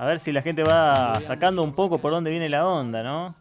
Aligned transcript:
A 0.00 0.06
ver 0.06 0.18
si 0.18 0.32
la 0.32 0.40
gente 0.40 0.62
va 0.62 1.20
sacando 1.26 1.62
un 1.62 1.74
poco 1.74 1.98
por 1.98 2.10
dónde 2.10 2.30
viene 2.30 2.48
la 2.48 2.66
onda, 2.66 3.02
¿no? 3.02 3.34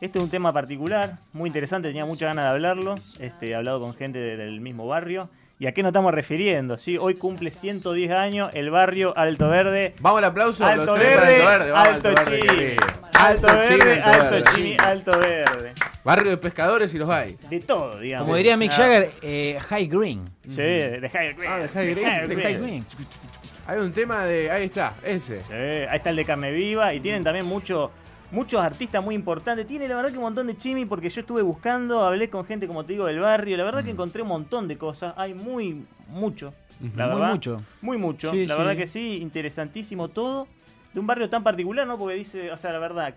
Este 0.00 0.18
es 0.18 0.24
un 0.24 0.28
tema 0.30 0.52
particular, 0.52 1.18
muy 1.32 1.46
interesante, 1.48 1.86
tenía 1.88 2.04
mucha 2.04 2.26
ganas 2.26 2.46
de 2.46 2.50
hablarlo. 2.50 2.96
Este, 3.20 3.50
he 3.50 3.54
hablado 3.54 3.80
con 3.80 3.94
gente 3.94 4.18
de- 4.18 4.36
del 4.36 4.60
mismo 4.60 4.88
barrio. 4.88 5.28
¿Y 5.60 5.66
a 5.68 5.72
qué 5.72 5.82
nos 5.82 5.90
estamos 5.90 6.12
refiriendo? 6.12 6.76
Sí, 6.78 6.96
hoy 6.98 7.14
cumple 7.14 7.52
110 7.52 8.10
años 8.10 8.50
el 8.54 8.70
barrio 8.70 9.16
Alto 9.16 9.48
Verde. 9.48 9.94
Vamos 10.00 10.18
al 10.18 10.24
aplauso 10.24 10.64
los 10.64 10.72
Alto 10.72 10.94
tres 10.94 11.16
para 11.16 11.28
Verde, 11.28 11.42
Alto 11.44 11.48
Verde. 11.60 11.70
Vamos, 11.70 11.88
Alto 11.88 12.08
Alto 12.08 12.30
Verde. 12.30 12.76
Alto 13.12 13.46
Verde, 13.46 14.00
Alto. 14.02 14.50
Chimi, 14.54 14.76
Alto 14.82 15.10
Verde. 15.20 15.72
Barrio 16.02 16.30
de 16.30 16.36
pescadores 16.38 16.92
y 16.94 16.98
los 16.98 17.08
hay. 17.10 17.36
De 17.50 17.60
todo, 17.60 18.00
digamos. 18.00 18.24
Como 18.26 18.36
diría 18.36 18.56
Mick 18.56 18.72
Ah, 18.72 18.76
Jagger, 18.76 19.10
eh, 19.22 19.58
High 19.68 19.86
Green. 19.86 20.30
Sí, 20.48 20.56
de 20.56 21.08
High 21.12 21.34
Green. 21.34 21.52
Ah, 21.52 21.58
de 21.58 21.68
High 21.68 21.90
Green. 21.94 22.28
De 22.28 22.36
High 22.42 22.58
Green. 22.58 22.86
Hay 23.70 23.78
un 23.78 23.92
tema 23.92 24.24
de. 24.24 24.50
Ahí 24.50 24.64
está, 24.64 24.96
ese. 25.04 25.44
Sí, 25.44 25.52
ahí 25.52 25.96
está 25.96 26.10
el 26.10 26.16
de 26.16 26.24
carne 26.24 26.50
viva 26.50 26.92
y 26.92 26.98
tienen 26.98 27.22
también 27.22 27.46
mucho, 27.46 27.92
muchos 28.32 28.60
artistas 28.60 29.00
muy 29.00 29.14
importantes. 29.14 29.64
Tiene 29.64 29.86
la 29.86 29.94
verdad 29.94 30.10
que 30.10 30.16
un 30.16 30.24
montón 30.24 30.48
de 30.48 30.56
chimi 30.56 30.86
porque 30.86 31.08
yo 31.08 31.20
estuve 31.20 31.42
buscando, 31.42 32.02
hablé 32.02 32.28
con 32.28 32.44
gente, 32.44 32.66
como 32.66 32.84
te 32.84 32.94
digo, 32.94 33.06
del 33.06 33.20
barrio. 33.20 33.56
La 33.56 33.62
verdad 33.62 33.84
que 33.84 33.92
encontré 33.92 34.22
un 34.22 34.28
montón 34.28 34.66
de 34.66 34.76
cosas. 34.76 35.14
Hay 35.16 35.34
muy, 35.34 35.86
mucho. 36.08 36.52
La 36.96 37.06
Muy 37.06 37.14
verdad. 37.14 37.30
mucho. 37.30 37.62
Muy 37.80 37.96
mucho. 37.96 38.32
Sí, 38.32 38.44
la 38.44 38.56
sí. 38.56 38.60
verdad 38.60 38.76
que 38.76 38.88
sí, 38.88 39.18
interesantísimo 39.22 40.08
todo. 40.08 40.48
De 40.92 40.98
un 40.98 41.06
barrio 41.06 41.30
tan 41.30 41.44
particular, 41.44 41.86
¿no? 41.86 41.96
Porque 41.96 42.16
dice, 42.16 42.50
o 42.50 42.56
sea, 42.56 42.72
la 42.72 42.80
verdad, 42.80 43.14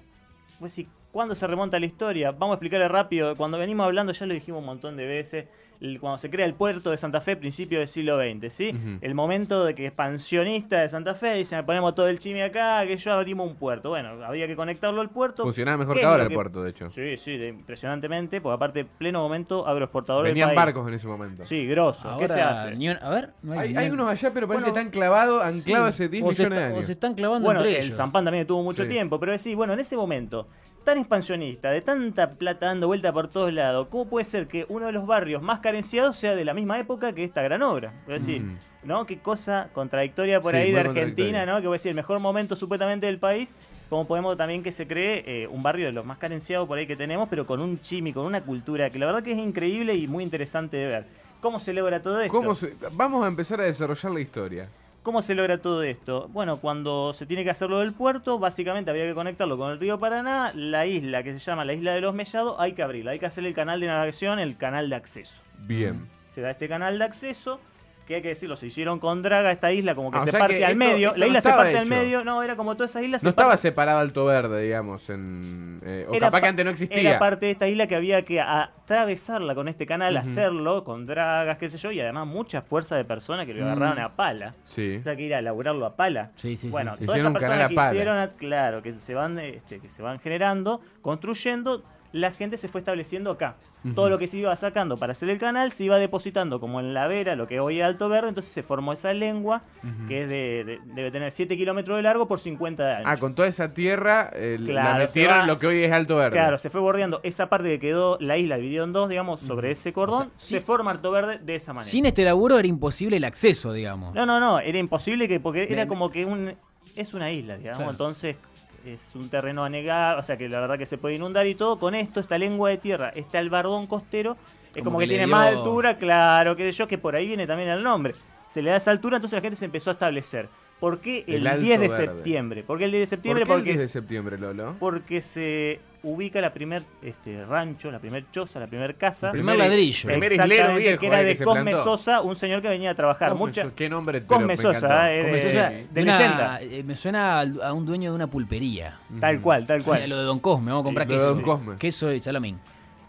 pues 0.60 0.72
sí, 0.72 0.88
¿cuándo 1.14 1.34
se 1.36 1.48
remonta 1.48 1.80
la 1.80 1.86
historia? 1.86 2.32
Vamos 2.32 2.52
a 2.52 2.56
explicarle 2.56 2.90
rápido. 2.90 3.38
Cuando 3.38 3.58
venimos 3.58 3.86
hablando, 3.86 4.12
ya 4.12 4.26
lo 4.26 4.34
dijimos 4.34 4.60
un 4.60 4.66
montón 4.66 4.98
de 4.98 5.06
veces. 5.06 5.46
el- 5.82 6.00
cuando 6.00 6.18
se 6.18 6.30
crea 6.30 6.46
el 6.46 6.54
puerto 6.54 6.92
de 6.92 6.98
Santa 6.98 7.20
Fe, 7.20 7.36
principio 7.36 7.80
del 7.80 7.90
siglo 7.90 8.18
XX, 8.18 8.50
¿sí? 8.54 8.72
El 9.02 9.16
momento 9.16 9.66
de 9.66 9.76
que 9.76 9.88
expansionista 9.88 10.80
de 10.80 10.88
Santa 10.88 11.14
Fe 11.14 11.34
dicen, 11.34 11.66
ponemos 11.66 11.94
todo 11.94 12.08
el 12.08 12.20
chimi 12.20 12.42
acá, 12.42 12.86
que 12.88 12.96
yo 12.96 13.12
abrimos 13.12 13.46
un 13.50 13.56
puerto. 13.58 13.90
Bueno, 13.90 14.24
había 14.24 14.48
que 14.48 14.56
conectarlo 14.56 15.02
al 15.02 15.10
puerto. 15.10 15.44
Funcionaba 15.44 15.76
mejor 15.80 15.96
¿Qué 15.96 16.00
que 16.02 16.06
ahora 16.06 16.24
el 16.24 16.30
que- 16.30 16.36
puerto, 16.36 16.64
de 16.64 16.70
hecho. 16.70 16.90
Sí, 16.90 17.18
sí, 17.18 17.36
de- 17.36 17.50
impresionantemente, 17.50 18.40
porque 18.40 18.56
aparte, 18.56 18.86
pleno 18.86 19.20
momento 19.22 19.68
agroexportador 19.68 20.24
del 20.24 20.32
Venían 20.34 20.50
país. 20.50 20.56
barcos 20.56 20.88
en 20.88 20.94
ese 20.94 21.08
momento. 21.08 21.44
Sí, 21.44 21.66
grosso. 21.68 22.18
¿Qué 22.18 22.30
se 22.30 22.42
hace? 22.42 22.76
ni 22.76 22.88
un- 22.90 22.98
a 23.02 23.10
ver, 23.10 23.32
no 23.42 23.52
hay, 23.54 23.60
Hay, 23.60 23.70
ni 23.74 23.78
hay 23.80 23.88
un- 23.88 23.94
unos 23.96 24.08
allá, 24.08 24.34
pero 24.34 24.48
parece 24.48 24.64
Bueno, 24.66 24.74
que 24.74 24.80
están 24.80 24.92
clavados, 24.92 25.44
anclados 25.44 25.96
Sí. 25.96 26.04
hace 26.04 26.10
10 26.10 26.24
o 26.24 26.32
se 26.32 26.44
millones 26.44 26.58
de 26.60 26.64
está- 26.64 26.74
o 26.74 26.76
años. 26.78 26.86
se 26.86 26.92
están 26.94 27.14
clavando 27.16 27.46
Bueno, 27.46 27.60
entre 27.60 27.78
el 27.80 27.84
ellos. 27.86 27.96
Zampán 27.98 28.24
también 28.24 28.48
tuvo 28.48 28.64
mucho 28.64 28.84
Sí. 28.84 28.90
tiempo, 28.90 29.20
pero 29.20 29.38
sí, 29.38 29.54
bueno, 29.54 29.74
en 29.74 29.82
ese 29.82 29.98
momento, 29.98 30.48
tan 30.84 30.98
expansionista, 30.98 31.72
de 31.72 31.82
tanta 31.82 32.30
plata 32.32 32.68
dando 32.68 32.88
vuelta 32.88 33.12
por 33.14 33.28
todos 33.28 33.52
lados, 33.54 33.88
¿cómo 33.90 34.06
puede 34.08 34.26
ser 34.26 34.48
que 34.48 34.66
uno 34.70 34.86
de 34.88 34.92
los 34.92 35.06
barrios 35.06 35.42
más 35.42 35.60
carenciados 35.60 36.16
sea 36.18 36.36
de 36.36 36.46
la 36.46 36.54
misma 36.54 36.80
época 36.80 37.14
que 37.14 37.24
esta 37.24 37.42
gran 37.42 37.62
obra? 37.62 37.94
Es 38.08 38.26
decir, 38.26 38.42
Mm. 38.42 38.58
¿no? 38.84 39.06
Qué 39.06 39.20
cosa 39.20 39.70
contradictoria 39.74 40.42
por 40.42 40.52
Sí, 40.52 40.58
ahí 40.58 40.72
de 40.72 40.80
Argentina. 40.82 41.46
¿no? 41.46 41.62
Que 41.62 41.68
voy 41.68 41.76
a 41.76 41.78
decir, 41.78 41.90
el 41.90 41.96
mejor 41.96 42.20
momento 42.20 42.56
supuestamente 42.56 43.06
del 43.06 43.18
país, 43.20 43.56
como 43.90 44.06
podemos 44.08 44.36
también 44.38 44.62
que 44.64 44.72
se 44.72 44.88
cree 44.88 45.24
eh, 45.26 45.48
un 45.48 45.64
barrio 45.64 45.86
de 45.88 45.92
los 45.94 46.06
más 46.06 46.18
carenciados 46.18 46.68
por 46.68 46.78
ahí 46.78 46.86
que 46.88 46.96
tenemos, 46.96 47.30
pero 47.30 47.46
con 47.46 47.62
un 47.62 47.80
chimi, 47.80 48.12
con 48.14 48.26
una 48.26 48.42
cultura 48.42 48.90
que 48.90 49.00
la 49.00 49.06
verdad 49.06 49.24
que 49.24 49.32
es 49.32 49.38
increíble 49.38 49.96
y 49.96 50.08
muy 50.08 50.24
interesante 50.24 50.78
de 50.78 50.88
ver. 50.88 51.06
¿Cómo 51.42 51.60
se 51.60 51.74
logra 51.74 52.02
todo 52.02 52.22
esto? 52.22 52.32
¿Cómo 52.36 52.56
se- 52.56 52.74
Vamos 52.94 53.24
a 53.26 53.28
empezar 53.28 53.60
a 53.60 53.64
desarrollar 53.66 54.12
la 54.12 54.20
historia. 54.22 54.70
¿Cómo 55.04 55.22
se 55.22 55.36
logra 55.36 55.58
todo 55.58 55.84
esto? 55.84 56.30
Bueno, 56.30 56.62
cuando 56.62 57.12
se 57.12 57.26
tiene 57.26 57.44
que 57.44 57.50
hacerlo 57.50 57.80
del 57.80 57.92
puerto, 57.92 58.40
básicamente 58.40 58.90
habría 58.90 59.06
que 59.06 59.14
conectarlo 59.14 59.58
con 59.58 59.70
el 59.70 59.78
río 59.78 60.00
Paraná, 60.00 60.54
la 60.56 60.86
isla 60.86 61.24
que 61.24 61.34
se 61.34 61.40
llama 61.40 61.66
la 61.66 61.74
isla 61.74 61.94
de 61.94 62.00
los 62.00 62.16
Mellados, 62.16 62.56
hay 62.58 62.72
que 62.72 62.84
abrirla, 62.84 63.12
hay 63.12 63.20
que 63.20 63.26
hacer 63.26 63.46
el 63.46 63.54
canal 63.54 63.82
de 63.82 63.88
navegación, 63.88 64.40
el 64.40 64.56
canal 64.56 64.90
de 64.90 64.96
acceso. 64.96 65.42
Bien. 65.60 66.08
Se 66.28 66.40
da 66.40 66.52
este 66.52 66.70
canal 66.70 66.98
de 67.00 67.04
acceso, 67.04 67.60
que 68.08 68.16
hay 68.16 68.22
que 68.22 68.28
decirlo, 68.30 68.56
se 68.56 68.68
hicieron 68.68 69.00
con 69.00 69.22
draga 69.22 69.52
esta 69.52 69.72
isla, 69.72 69.96
como 69.96 70.12
que 70.12 70.18
Ah, 70.18 70.26
se 70.26 70.32
parte 70.38 70.58
que 70.58 70.66
al 70.66 70.72
esto- 70.72 70.78
medio, 70.86 71.08
esto 71.10 71.20
la 71.20 71.26
no 71.26 71.30
isla 71.30 71.42
se 71.42 71.50
parte 71.50 71.78
al 71.78 71.86
medio, 71.88 72.24
no, 72.26 72.44
era 72.44 72.56
como 72.56 72.76
toda 72.76 72.88
esa 72.88 73.02
isla 73.02 73.20
se 73.20 73.26
No 73.26 73.30
estaba 73.30 73.50
parte- 73.52 73.62
separado 73.62 74.00
Alto 74.00 74.26
Verde, 74.26 74.62
digamos, 74.62 75.10
en, 75.10 75.80
eh, 75.86 76.06
o 76.10 76.14
era 76.14 76.28
capaz 76.28 76.42
que 76.42 76.48
antes 76.48 76.66
no 76.66 76.72
existía. 76.72 77.00
Era 77.12 77.20
parte 77.20 77.46
de 77.46 77.52
esta 77.54 77.68
isla 77.68 77.88
que 77.88 77.96
había 77.96 78.24
que 78.26 78.42
atravesarla 78.42 79.56
con 79.56 79.68
este 79.68 79.86
canal, 79.86 80.18
hacerlo 80.18 80.84
con 80.84 81.06
dragas, 81.06 81.58
qué 81.58 81.70
sé 81.70 81.78
yo, 81.78 81.92
y 81.92 82.00
además 82.02 82.28
mucha 82.28 82.62
fuerza 82.62 82.96
de 82.96 83.06
personas 83.06 83.46
que 83.46 83.54
lo 83.54 83.62
Mm. 83.64 83.68
agarraron 83.68 84.00
a 84.00 84.10
pala. 84.10 84.54
Sí. 84.64 84.98
O 85.00 85.04
sea, 85.04 85.16
que 85.16 85.24
ir 85.24 85.34
a 85.36 85.42
laburarlo 85.42 85.86
a 85.86 85.96
pala. 85.96 86.32
Sí, 86.36 86.56
sí, 86.58 86.70
bueno, 86.70 86.92
sí, 86.92 86.98
sí. 87.00 87.06
todas 87.06 87.18
Hicieron 87.20 87.36
esas 87.36 87.42
un 87.44 87.48
canal 87.50 87.58
personas 87.60 87.66
a 87.66 87.70
que 87.70 87.76
pala. 87.76 87.94
hicieron, 87.94 88.30
claro, 88.38 88.82
que 88.84 88.94
se 88.94 89.14
van, 89.14 89.40
este, 89.40 89.80
que 89.80 89.90
se 89.90 90.02
van 90.04 90.20
generando, 90.20 90.82
construyendo, 91.02 91.84
la 92.14 92.32
gente 92.32 92.58
se 92.58 92.68
fue 92.70 92.80
estableciendo 92.80 93.32
acá. 93.32 93.56
Todo 93.96 94.10
lo 94.10 94.18
que 94.18 94.28
se 94.28 94.38
iba 94.38 94.56
sacando 94.56 94.96
para 94.96 95.12
hacer 95.12 95.30
el 95.30 95.38
canal 95.40 95.74
se 95.74 95.84
iba 95.84 95.98
depositando 95.98 96.62
como 96.62 96.80
en 96.80 96.94
la 96.94 97.06
vera, 97.08 97.36
lo 97.36 97.48
que 97.50 97.60
hoy 97.60 97.80
es 97.82 97.86
Alto 97.86 98.08
Verde, 98.08 98.30
entonces 98.30 98.54
se 98.54 98.64
formó 98.64 98.94
esa 98.94 99.12
lengua 99.14 99.62
que 100.08 100.22
es 100.24 100.30
de, 100.30 100.64
de- 100.64 100.80
debe 100.96 101.12
tener 101.12 101.34
7 101.34 101.58
kilómetros 101.58 101.98
de 101.98 102.04
largo 102.04 102.26
por 102.26 102.40
50 102.40 102.82
de 102.86 102.92
ancho. 102.94 103.10
Ah, 103.10 103.18
con 103.18 103.36
toda 103.36 103.50
esa 103.50 103.74
tierra 103.74 104.30
eh, 104.34 104.56
la 104.58 104.66
Claro, 104.84 105.00
metieron 105.00 105.40
va- 105.40 105.46
lo 105.48 105.60
que 105.60 105.68
hoy 105.68 105.84
es 105.84 105.92
Alto 105.92 106.16
Verde. 106.16 106.32
Claro, 106.38 106.58
se 106.60 106.70
fue 106.70 106.80
bordeando 106.80 107.20
esa 107.24 107.50
parte 107.50 107.68
que 107.68 107.80
quedó 107.80 108.18
la 108.22 108.38
isla 108.38 108.56
dividida 108.56 108.86
en 108.86 108.94
dos, 108.94 109.10
digamos, 109.10 109.42
sobre 109.42 109.72
ese 109.72 109.92
cordón, 109.92 110.28
O 110.28 110.30
sea, 110.30 110.38
se 110.38 110.60
sí. 110.60 110.64
forma 110.66 110.92
Alto 110.92 111.12
Verde 111.12 111.40
de 111.44 111.56
esa 111.56 111.74
manera. 111.74 111.92
Sin 111.92 112.06
este 112.06 112.24
laburo 112.24 112.58
era 112.60 112.68
imposible 112.70 113.18
el 113.18 113.26
acceso, 113.26 113.74
digamos. 113.74 114.14
No, 114.16 114.26
no, 114.26 114.40
no, 114.40 114.60
era 114.62 114.78
imposible 114.78 115.28
que, 115.28 115.42
porque 115.42 115.68
era 115.70 115.88
como 115.88 116.10
que 116.10 116.24
un, 116.24 116.56
es 116.96 117.14
una 117.14 117.32
isla, 117.32 117.58
digamos, 117.58 117.80
Claro. 117.80 117.92
entonces 117.92 118.38
es 118.86 119.16
un 119.16 119.30
terreno 119.30 119.64
anegado, 119.64 120.20
o 120.20 120.24
sea 120.24 120.38
que 120.38 120.50
la 120.50 120.60
verdad 120.60 120.78
que 120.78 120.86
se 120.86 120.98
puede 120.98 121.16
inundar 121.16 121.48
y 121.48 121.56
todo, 121.56 121.80
con 121.80 121.96
esto, 121.96 122.20
esta 122.20 122.38
lengua 122.38 122.70
de 122.70 122.78
tierra, 122.78 123.12
este 123.16 123.38
albardón 123.38 123.88
costero, 123.88 124.36
es 124.74 124.80
Como 124.80 124.86
como, 124.86 125.00
que 125.00 125.08
tiene 125.08 125.26
dio- 125.26 125.36
más 125.36 125.48
altura, 125.48 125.98
claro, 125.98 126.56
que 126.56 126.72
yo, 126.72 126.88
que 126.88 126.98
por 126.98 127.16
ahí 127.16 127.28
viene 127.28 127.46
también 127.48 127.70
el 127.70 127.84
nombre. 127.84 128.16
Se 128.48 128.62
le 128.62 128.72
da 128.72 128.78
esa 128.78 128.92
altura, 128.92 129.18
entonces 129.18 129.38
la 129.38 129.42
gente 129.42 129.56
se 129.56 129.66
empezó 129.66 129.90
a 129.90 129.94
establecer. 129.94 130.50
¿Por 130.84 131.00
qué 131.00 131.24
el, 131.28 131.36
El 131.36 131.48
Alto 131.48 131.62
10 131.62 131.80
de 131.80 131.88
Verde. 131.88 132.06
septiembre? 132.06 132.64
¿Por 132.64 132.78
qué 132.78 132.84
el 132.84 132.92
10 132.92 133.00
de 133.00 133.06
¿Por 133.06 133.10
septiembre? 133.18 133.46
qué 133.46 133.52
el 133.54 133.58
porque 133.58 133.70
10 133.70 133.80
de 133.80 133.88
septiembre, 133.88 134.38
Lolo? 134.38 134.76
porque 134.82 135.22
se 135.22 135.80
ubica 136.04 136.42
la 136.42 136.54
primer 136.54 136.84
este, 137.02 137.46
rancho, 137.46 137.90
la 137.90 138.00
primer 138.00 138.30
choza, 138.32 138.60
la 138.60 138.68
primer 138.68 138.96
casa. 138.96 139.28
El 139.28 139.32
primer 139.32 139.56
ladrillo. 139.60 140.10
Primer 140.10 140.34
islero 140.34 140.76
viejo 140.76 141.00
que 141.00 141.08
era 141.08 141.24
de 141.24 141.38
Cosme. 141.38 141.72
Sosa, 141.72 142.20
un 142.20 142.36
señor 142.36 142.62
que 142.62 142.68
venía 142.68 142.92
a 142.92 142.96
trabajar. 142.96 143.30
Cosme 143.30 143.46
Mucha, 143.46 143.62
Sosa, 143.62 143.76
Qué 143.78 143.88
nombre, 143.88 144.20
pero 144.20 144.28
Cosme 144.28 144.46
me 144.48 144.58
Sosa, 144.58 145.14
eh, 145.14 145.42
si 145.42 145.48
fuera 145.48 145.70
de 145.70 145.88
de 145.90 146.02
una- 146.04 146.18
leyenda. 146.18 146.60
eh, 146.62 146.84
me 146.84 146.96
suena 146.98 147.40
a 147.40 147.72
un 147.72 147.86
dueño 147.86 148.10
de 148.12 148.16
una 148.18 148.28
pulpería. 148.28 149.00
Tal 149.22 149.40
cual, 149.40 149.66
tal 149.66 149.78
Lo 149.80 149.86
cual. 149.86 150.02
de 150.02 150.08
Don 150.18 150.40
Cosme, 150.40 150.72
vamos 150.72 150.82
a 150.82 150.84
comprar 150.84 151.08
Lo 151.08 151.14
de 151.14 151.18
queso. 151.22 151.34
Don 151.36 151.42
Cosme. 151.44 151.76
Queso 151.78 152.12
y 152.12 152.20
salamín. 152.20 152.60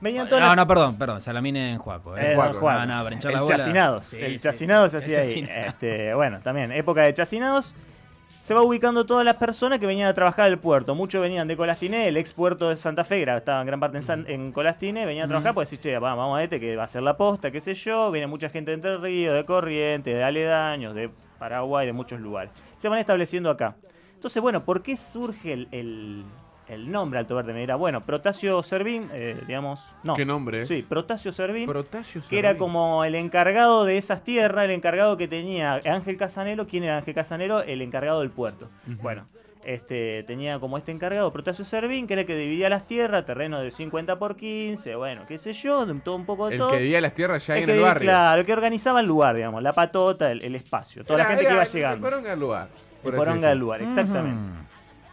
Venían 0.04 0.28
todas 0.28 0.42
No, 0.42 0.48
las- 0.48 0.56
no, 0.56 0.66
perdón, 0.69 0.98
perdón, 0.98 1.20
salamín 1.20 1.56
en 1.56 1.78
Juaco. 1.78 2.16
Eh, 2.16 2.32
Eh. 2.32 2.34
Juaco. 2.37 2.60
Juan. 2.60 2.87
No, 2.88 2.97
no, 2.98 3.03
para 3.04 3.15
hinchar 3.15 3.31
el 3.32 3.37
la 3.37 3.42
bola. 3.42 3.56
chacinados. 3.56 4.06
Sí, 4.06 4.20
el 4.22 4.32
sí, 4.32 4.38
chacinados 4.44 4.91
sí. 4.92 4.98
hacía 4.98 5.20
ahí. 5.20 5.48
Este, 5.66 6.15
bueno, 6.15 6.41
también, 6.42 6.70
época 6.72 7.00
de 7.03 7.15
chacinados. 7.15 7.75
Se 8.42 8.53
va 8.53 8.60
ubicando 8.60 9.06
todas 9.06 9.25
las 9.25 9.37
personas 9.37 9.78
que 9.78 9.87
venían 9.87 10.06
a 10.09 10.12
trabajar 10.12 10.44
al 10.44 10.59
puerto. 10.59 10.94
Muchos 10.94 11.22
venían 11.22 11.48
de 11.48 11.56
Colastiné, 11.56 12.09
el 12.09 12.19
ex 12.19 12.34
puerto 12.34 12.69
de 12.69 12.76
Santa 12.76 13.03
Fe, 13.03 13.25
que 13.25 13.34
estaba 13.34 13.59
en 13.62 13.66
gran 13.66 13.81
parte 13.81 13.97
en, 13.97 14.03
San- 14.04 14.26
en 14.28 14.53
Colastiné, 14.53 15.06
venían 15.06 15.25
a 15.25 15.28
trabajar 15.28 15.54
porque 15.54 15.70
decís, 15.70 15.81
che, 15.81 15.98
va, 15.98 16.15
vamos 16.15 16.38
a 16.38 16.42
este 16.42 16.60
que 16.60 16.76
va 16.76 16.84
a 16.84 16.86
ser 16.88 17.00
la 17.00 17.16
posta, 17.16 17.50
qué 17.50 17.62
sé 17.62 17.72
yo. 17.72 18.10
Viene 18.10 18.26
mucha 18.26 18.50
gente 18.50 18.71
de 18.71 18.75
Entre 18.75 18.98
Ríos, 18.98 19.34
de 19.34 19.47
Corrientes, 19.47 20.15
de 20.15 20.22
Aledaños, 20.22 20.94
de 20.94 21.09
Paraguay, 21.38 21.86
de 21.86 21.94
muchos 21.94 22.21
lugares. 22.21 22.50
Se 22.76 22.91
van 22.91 22.98
estableciendo 22.98 23.48
acá. 23.48 23.76
Entonces, 24.15 24.42
bueno, 24.42 24.62
¿por 24.62 24.82
qué 24.82 24.98
surge 24.98 25.54
el, 25.54 25.69
el- 25.72 26.25
el 26.69 26.91
nombre 26.91 27.19
Alto 27.19 27.34
Verde? 27.34 27.52
Me 27.52 27.60
dirá, 27.60 27.76
bueno, 27.76 28.00
Protasio 28.02 28.62
Servín, 28.62 29.08
eh, 29.12 29.41
digamos, 29.47 29.94
no. 30.02 30.14
¿Qué 30.14 30.25
nombre? 30.25 30.64
Sí, 30.66 30.84
Protasio 30.88 31.32
Servín 31.32 31.66
Protasio 31.69 32.22
que 32.28 32.38
era 32.38 32.50
Servín. 32.50 32.58
como 32.60 33.04
el 33.04 33.14
encargado 33.14 33.84
de 33.84 33.98
esas 33.98 34.22
tierras, 34.25 34.64
el 34.64 34.70
encargado 34.70 35.16
que 35.16 35.28
tenía 35.28 35.80
Ángel 35.84 36.16
Casanelo. 36.16 36.66
¿Quién 36.66 36.84
era 36.84 36.98
Ángel 36.98 37.14
Casanelo? 37.14 37.62
El 37.62 37.82
encargado 37.82 38.20
del 38.20 38.30
puerto. 38.30 38.69
Bueno, 38.86 39.26
este 39.64 40.22
tenía 40.24 40.58
como 40.60 40.76
este 40.76 40.92
encargado 40.92 41.32
Protasio 41.32 41.64
Servín, 41.64 42.06
que 42.06 42.12
era 42.14 42.20
el 42.22 42.26
que 42.26 42.36
dividía 42.36 42.69
las 42.69 42.86
tierras, 42.86 43.24
terreno 43.24 43.60
de 43.60 43.70
50 43.70 44.19
por 44.19 44.36
15, 44.36 44.94
bueno, 44.97 45.22
qué 45.26 45.38
sé 45.38 45.53
yo, 45.54 45.86
de 45.86 45.94
todo 46.00 46.16
un 46.16 46.26
poco 46.26 46.48
de 46.48 46.54
El 46.54 46.58
todo. 46.58 46.70
que 46.70 46.78
vivía 46.78 47.00
las 47.00 47.14
tierras 47.14 47.47
ya 47.47 47.56
El 47.56 47.64
en 47.64 47.70
el 47.70 47.76
que- 47.76 47.82
barrio. 47.82 48.06
Claro, 48.10 48.41
el 48.41 48.47
que 48.47 48.53
organizaba 48.53 49.00
el 49.00 49.06
lugar, 49.06 49.34
digamos, 49.36 49.62
la 49.62 49.72
patota, 49.72 50.30
el, 50.30 50.42
el 50.42 50.54
espacio, 50.54 51.03
toda 51.04 51.19
la 51.19 51.24
Era- 51.24 51.30
gente 51.34 51.47
que 51.48 51.53
iba 51.54 51.62
el 51.62 51.69
llegando. 51.69 52.06
poronga 52.06 52.30
del 52.30 52.41
lugar. 52.41 52.69
El 53.04 53.12
poronga 53.12 53.48
del 53.50 53.58
lugar, 53.58 53.82
exactamente. 53.82 54.59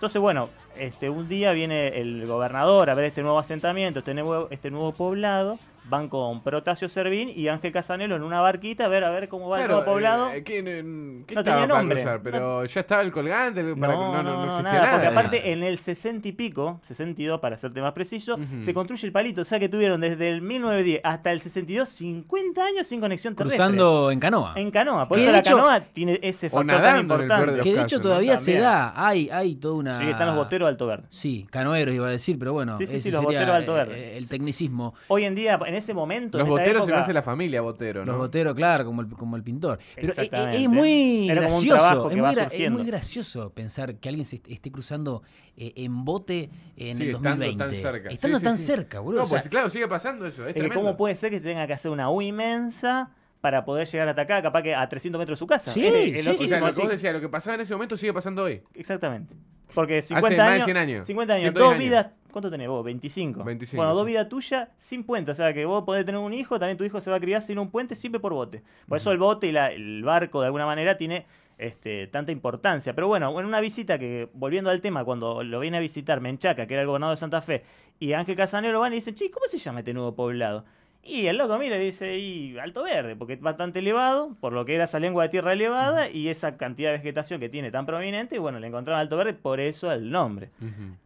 Entonces, 0.01 0.19
bueno, 0.19 0.49
este, 0.79 1.11
un 1.11 1.29
día 1.29 1.51
viene 1.51 1.99
el 2.01 2.25
gobernador 2.25 2.89
a 2.89 2.95
ver 2.95 3.05
este 3.05 3.21
nuevo 3.21 3.37
asentamiento, 3.37 3.99
este 3.99 4.15
nuevo, 4.15 4.47
este 4.49 4.71
nuevo 4.71 4.93
poblado. 4.93 5.59
Van 5.89 6.07
con 6.09 6.41
Protasio 6.43 6.87
Servín 6.89 7.29
y 7.35 7.47
Ángel 7.47 7.71
Casanelo 7.71 8.15
en 8.15 8.23
una 8.23 8.39
barquita 8.39 8.85
a 8.85 8.87
ver 8.87 9.03
a 9.03 9.09
ver 9.09 9.27
cómo 9.27 9.49
va 9.49 9.57
el 9.57 9.61
Claro, 9.65 9.73
nuevo 9.81 9.91
poblado. 9.91 10.29
eh, 10.31 10.43
¿qué, 10.43 10.63
qué 10.63 11.35
No 11.35 11.43
tenía 11.43 11.61
para 11.67 11.79
nombre. 11.79 11.97
cruzar? 11.97 12.21
Pero 12.21 12.63
ya 12.65 12.79
estaba 12.81 13.01
el 13.01 13.11
colgante, 13.11 13.63
no, 13.63 13.75
para 13.75 13.93
que 13.93 13.99
no, 13.99 14.11
no, 14.13 14.23
no, 14.23 14.23
no 14.23 14.45
no, 14.45 14.51
existía 14.51 14.71
nada, 14.71 14.81
nada. 14.85 14.93
porque 14.93 15.07
aparte 15.07 15.51
en 15.51 15.63
el 15.63 15.77
60 15.79 16.27
y 16.27 16.31
pico, 16.33 16.79
62 16.87 17.39
para 17.39 17.57
serte 17.57 17.81
más 17.81 17.93
preciso, 17.93 18.37
se 18.61 18.73
construye 18.73 19.05
el 19.07 19.11
palito, 19.11 19.41
o 19.41 19.45
sea 19.45 19.59
que 19.59 19.69
tuvieron 19.69 19.99
desde 20.01 20.29
el 20.29 20.41
1910 20.41 21.01
hasta 21.03 21.31
el 21.31 21.41
62 21.41 21.89
50 21.89 22.63
años 22.63 22.87
sin 22.87 23.01
conexión 23.01 23.35
terrestre. 23.35 23.57
Cruzando 23.57 24.11
en 24.11 24.19
canoa. 24.19 24.53
en 24.57 24.71
canoa, 24.71 25.07
por 25.07 25.17
Que 25.17 25.23
eso 25.23 25.31
de 25.31 25.33
la 25.33 25.39
hecho- 25.39 25.55
canoa 25.57 25.79
tiene 25.81 26.19
ese 26.21 26.49
factor 26.49 26.81
tan 26.81 26.95
de 26.95 27.01
importante. 27.01 27.45
Que 27.63 27.69
de 27.69 27.75
casos, 27.75 27.83
hecho 27.85 27.97
¿no? 27.97 28.03
todavía 28.03 28.37
se 28.37 28.59
da. 28.59 28.93
Hay, 28.95 29.29
hay 29.31 29.55
toda 29.55 29.73
una. 29.75 29.97
Sí, 29.97 30.05
están 30.09 30.27
los 30.27 30.35
boteros 30.35 30.67
de 30.67 30.69
Alto 30.69 30.87
Verde. 30.87 31.03
Sí, 31.09 31.47
canoeros 31.49 31.93
iba 31.95 32.07
a 32.07 32.11
decir, 32.11 32.37
pero 32.39 32.53
bueno. 32.53 32.77
Sí, 32.77 32.85
sí, 32.87 33.01
sí, 33.01 33.11
los 33.11 33.23
boteros 33.23 33.49
Alto 33.55 33.71
eh, 33.75 33.79
Verde. 33.79 34.17
El 34.17 34.29
tecnicismo. 34.29 34.93
Hoy 35.07 35.23
en 35.25 35.35
día, 35.35 35.59
en 35.71 35.77
ese 35.77 35.93
momento. 35.93 36.37
Los 36.37 36.45
en 36.47 36.51
boteros 36.51 36.71
se 36.71 36.77
época, 36.79 36.91
lo 36.91 36.97
hace 36.97 37.13
la 37.13 37.21
familia 37.21 37.61
botero, 37.61 38.05
Los 38.05 38.13
¿no? 38.15 38.19
boteros, 38.19 38.53
claro, 38.55 38.85
como 38.85 39.01
el, 39.01 39.07
como 39.09 39.35
el 39.35 39.43
pintor. 39.43 39.79
Pero 39.95 40.07
es, 40.09 40.17
es- 40.17 40.23
Exactamente. 40.25 40.61
es 40.63 40.69
muy 40.69 41.29
Era 41.29 41.41
gracioso. 41.41 42.09
es, 42.09 42.69
muy 42.71 42.81
es 42.81 42.87
gracioso 42.87 43.49
pensar 43.53 43.95
que 43.95 44.09
alguien 44.09 44.25
se 44.25 44.37
est- 44.37 44.47
esté 44.49 44.71
cruzando 44.71 45.23
eh, 45.57 45.73
en 45.75 46.05
bote 46.05 46.49
en 46.77 46.97
Sí, 46.97 47.03
el 47.03 47.09
estando 47.15 47.45
2020. 47.45 47.57
tan 47.63 47.75
cerca. 47.75 48.09
Estando 48.09 48.37
Sí, 48.37 48.41
sí, 48.41 48.45
tan 48.45 48.57
sí. 48.57 48.63
cerca, 48.65 48.99
boludo. 48.99 49.19
No, 49.19 49.23
o 49.25 49.27
sea, 49.27 49.39
pues 49.39 49.49
claro, 49.49 49.69
sigue 49.69 49.87
pasando 49.87 50.25
eso. 50.25 50.45
Es 50.47 50.53
tremendo. 50.53 50.75
¿Cómo 50.75 50.97
puede 50.97 51.15
ser 51.15 51.29
que 51.31 51.39
se 51.39 51.43
tenga 51.45 51.67
que 51.67 51.73
hacer 51.73 51.91
una 51.91 52.09
U 52.09 52.21
inmensa 52.21 53.11
para 53.41 53.65
poder 53.65 53.87
llegar 53.87 54.07
hasta 54.07 54.21
acá, 54.21 54.41
capaz 54.41 54.61
que 54.61 54.75
a 54.75 54.87
300 54.87 55.17
metros 55.19 55.37
de 55.37 55.39
su 55.39 55.47
casa? 55.47 55.71
Sí, 55.71 55.79
O 55.79 55.91
sea, 55.91 55.99
lo 56.33 56.37
que 56.71 56.81
vos 56.81 56.89
decías, 56.89 57.13
lo 57.13 57.19
que 57.21 57.29
pasaba 57.29 57.55
en 57.55 57.61
ese 57.61 57.73
momento 57.73 57.97
sigue 57.97 58.13
pasando 58.13 58.43
hoy. 58.43 58.61
Exactamente. 58.73 59.35
Porque 59.73 60.01
50 60.01 60.27
Hace 60.27 60.37
más 60.37 60.45
de 60.47 60.51
años, 60.53 60.65
100 60.65 60.77
años. 60.77 61.07
50 61.07 61.33
años, 61.33 61.43
110 61.43 61.63
dos 61.63 61.73
años. 61.73 61.83
vidas. 61.83 62.07
¿Cuánto 62.31 62.49
tenés 62.49 62.67
vos? 62.67 62.83
25. 62.83 63.43
25, 63.43 63.77
Bueno, 63.81 63.93
dos 63.95 64.05
vidas 64.05 64.27
tuyas 64.29 64.69
sin 64.77 65.03
puente. 65.03 65.31
O 65.31 65.35
sea, 65.35 65.53
que 65.53 65.65
vos 65.65 65.83
podés 65.83 66.05
tener 66.05 66.19
un 66.19 66.33
hijo, 66.33 66.57
también 66.59 66.77
tu 66.77 66.83
hijo 66.83 67.01
se 67.01 67.09
va 67.11 67.17
a 67.17 67.19
criar 67.19 67.41
sin 67.41 67.59
un 67.59 67.69
puente, 67.69 67.95
siempre 67.95 68.19
por 68.19 68.33
bote. 68.33 68.63
Por 68.87 68.97
eso 68.97 69.11
el 69.11 69.17
bote 69.17 69.47
y 69.47 69.51
la- 69.51 69.71
el 69.71 70.03
barco, 70.03 70.39
de 70.41 70.47
alguna 70.47 70.65
manera, 70.65 70.97
tiene 70.97 71.25
este, 71.57 72.07
tanta 72.07 72.31
importancia. 72.31 72.93
Pero 72.95 73.07
bueno, 73.07 73.39
en 73.39 73.45
una 73.45 73.59
visita 73.59 73.99
que, 73.99 74.29
volviendo 74.33 74.69
al 74.71 74.81
tema, 74.81 75.03
cuando 75.05 75.43
lo 75.43 75.59
viene 75.59 75.77
a 75.77 75.79
visitar 75.79 76.19
Menchaca, 76.19 76.65
que 76.65 76.73
era 76.73 76.81
el 76.81 76.87
gobernador 76.87 77.15
de 77.15 77.19
Santa 77.19 77.41
Fe, 77.43 77.63
y 77.99 78.13
Ángel 78.13 78.35
Casanero 78.35 78.79
van 78.79 78.93
y 78.93 78.95
dicen, 78.95 79.13
che, 79.13 79.29
¿cómo 79.29 79.45
se 79.47 79.59
llama 79.59 79.79
este 79.79 79.93
nuevo 79.93 80.15
poblado? 80.15 80.65
Y 81.03 81.25
el 81.27 81.37
loco 81.37 81.57
mira 81.57 81.77
y 81.77 81.85
dice, 81.85 82.19
y 82.19 82.59
Alto 82.59 82.83
Verde, 82.83 83.15
porque 83.15 83.33
es 83.33 83.41
bastante 83.41 83.79
elevado, 83.79 84.35
por 84.39 84.53
lo 84.53 84.65
que 84.65 84.75
era 84.75 84.83
esa 84.83 84.99
lengua 84.99 85.23
de 85.23 85.29
tierra 85.29 85.53
elevada 85.53 86.09
y 86.09 86.27
esa 86.29 86.57
cantidad 86.57 86.91
de 86.91 86.97
vegetación 86.97 87.39
que 87.39 87.49
tiene 87.49 87.71
tan 87.71 87.87
prominente, 87.87 88.35
y 88.35 88.39
bueno, 88.39 88.59
le 88.59 88.67
encontraron 88.67 89.01
Alto 89.01 89.17
Verde, 89.17 89.33
por 89.33 89.59
eso 89.59 89.91
el 89.91 90.11
nombre. 90.11 90.49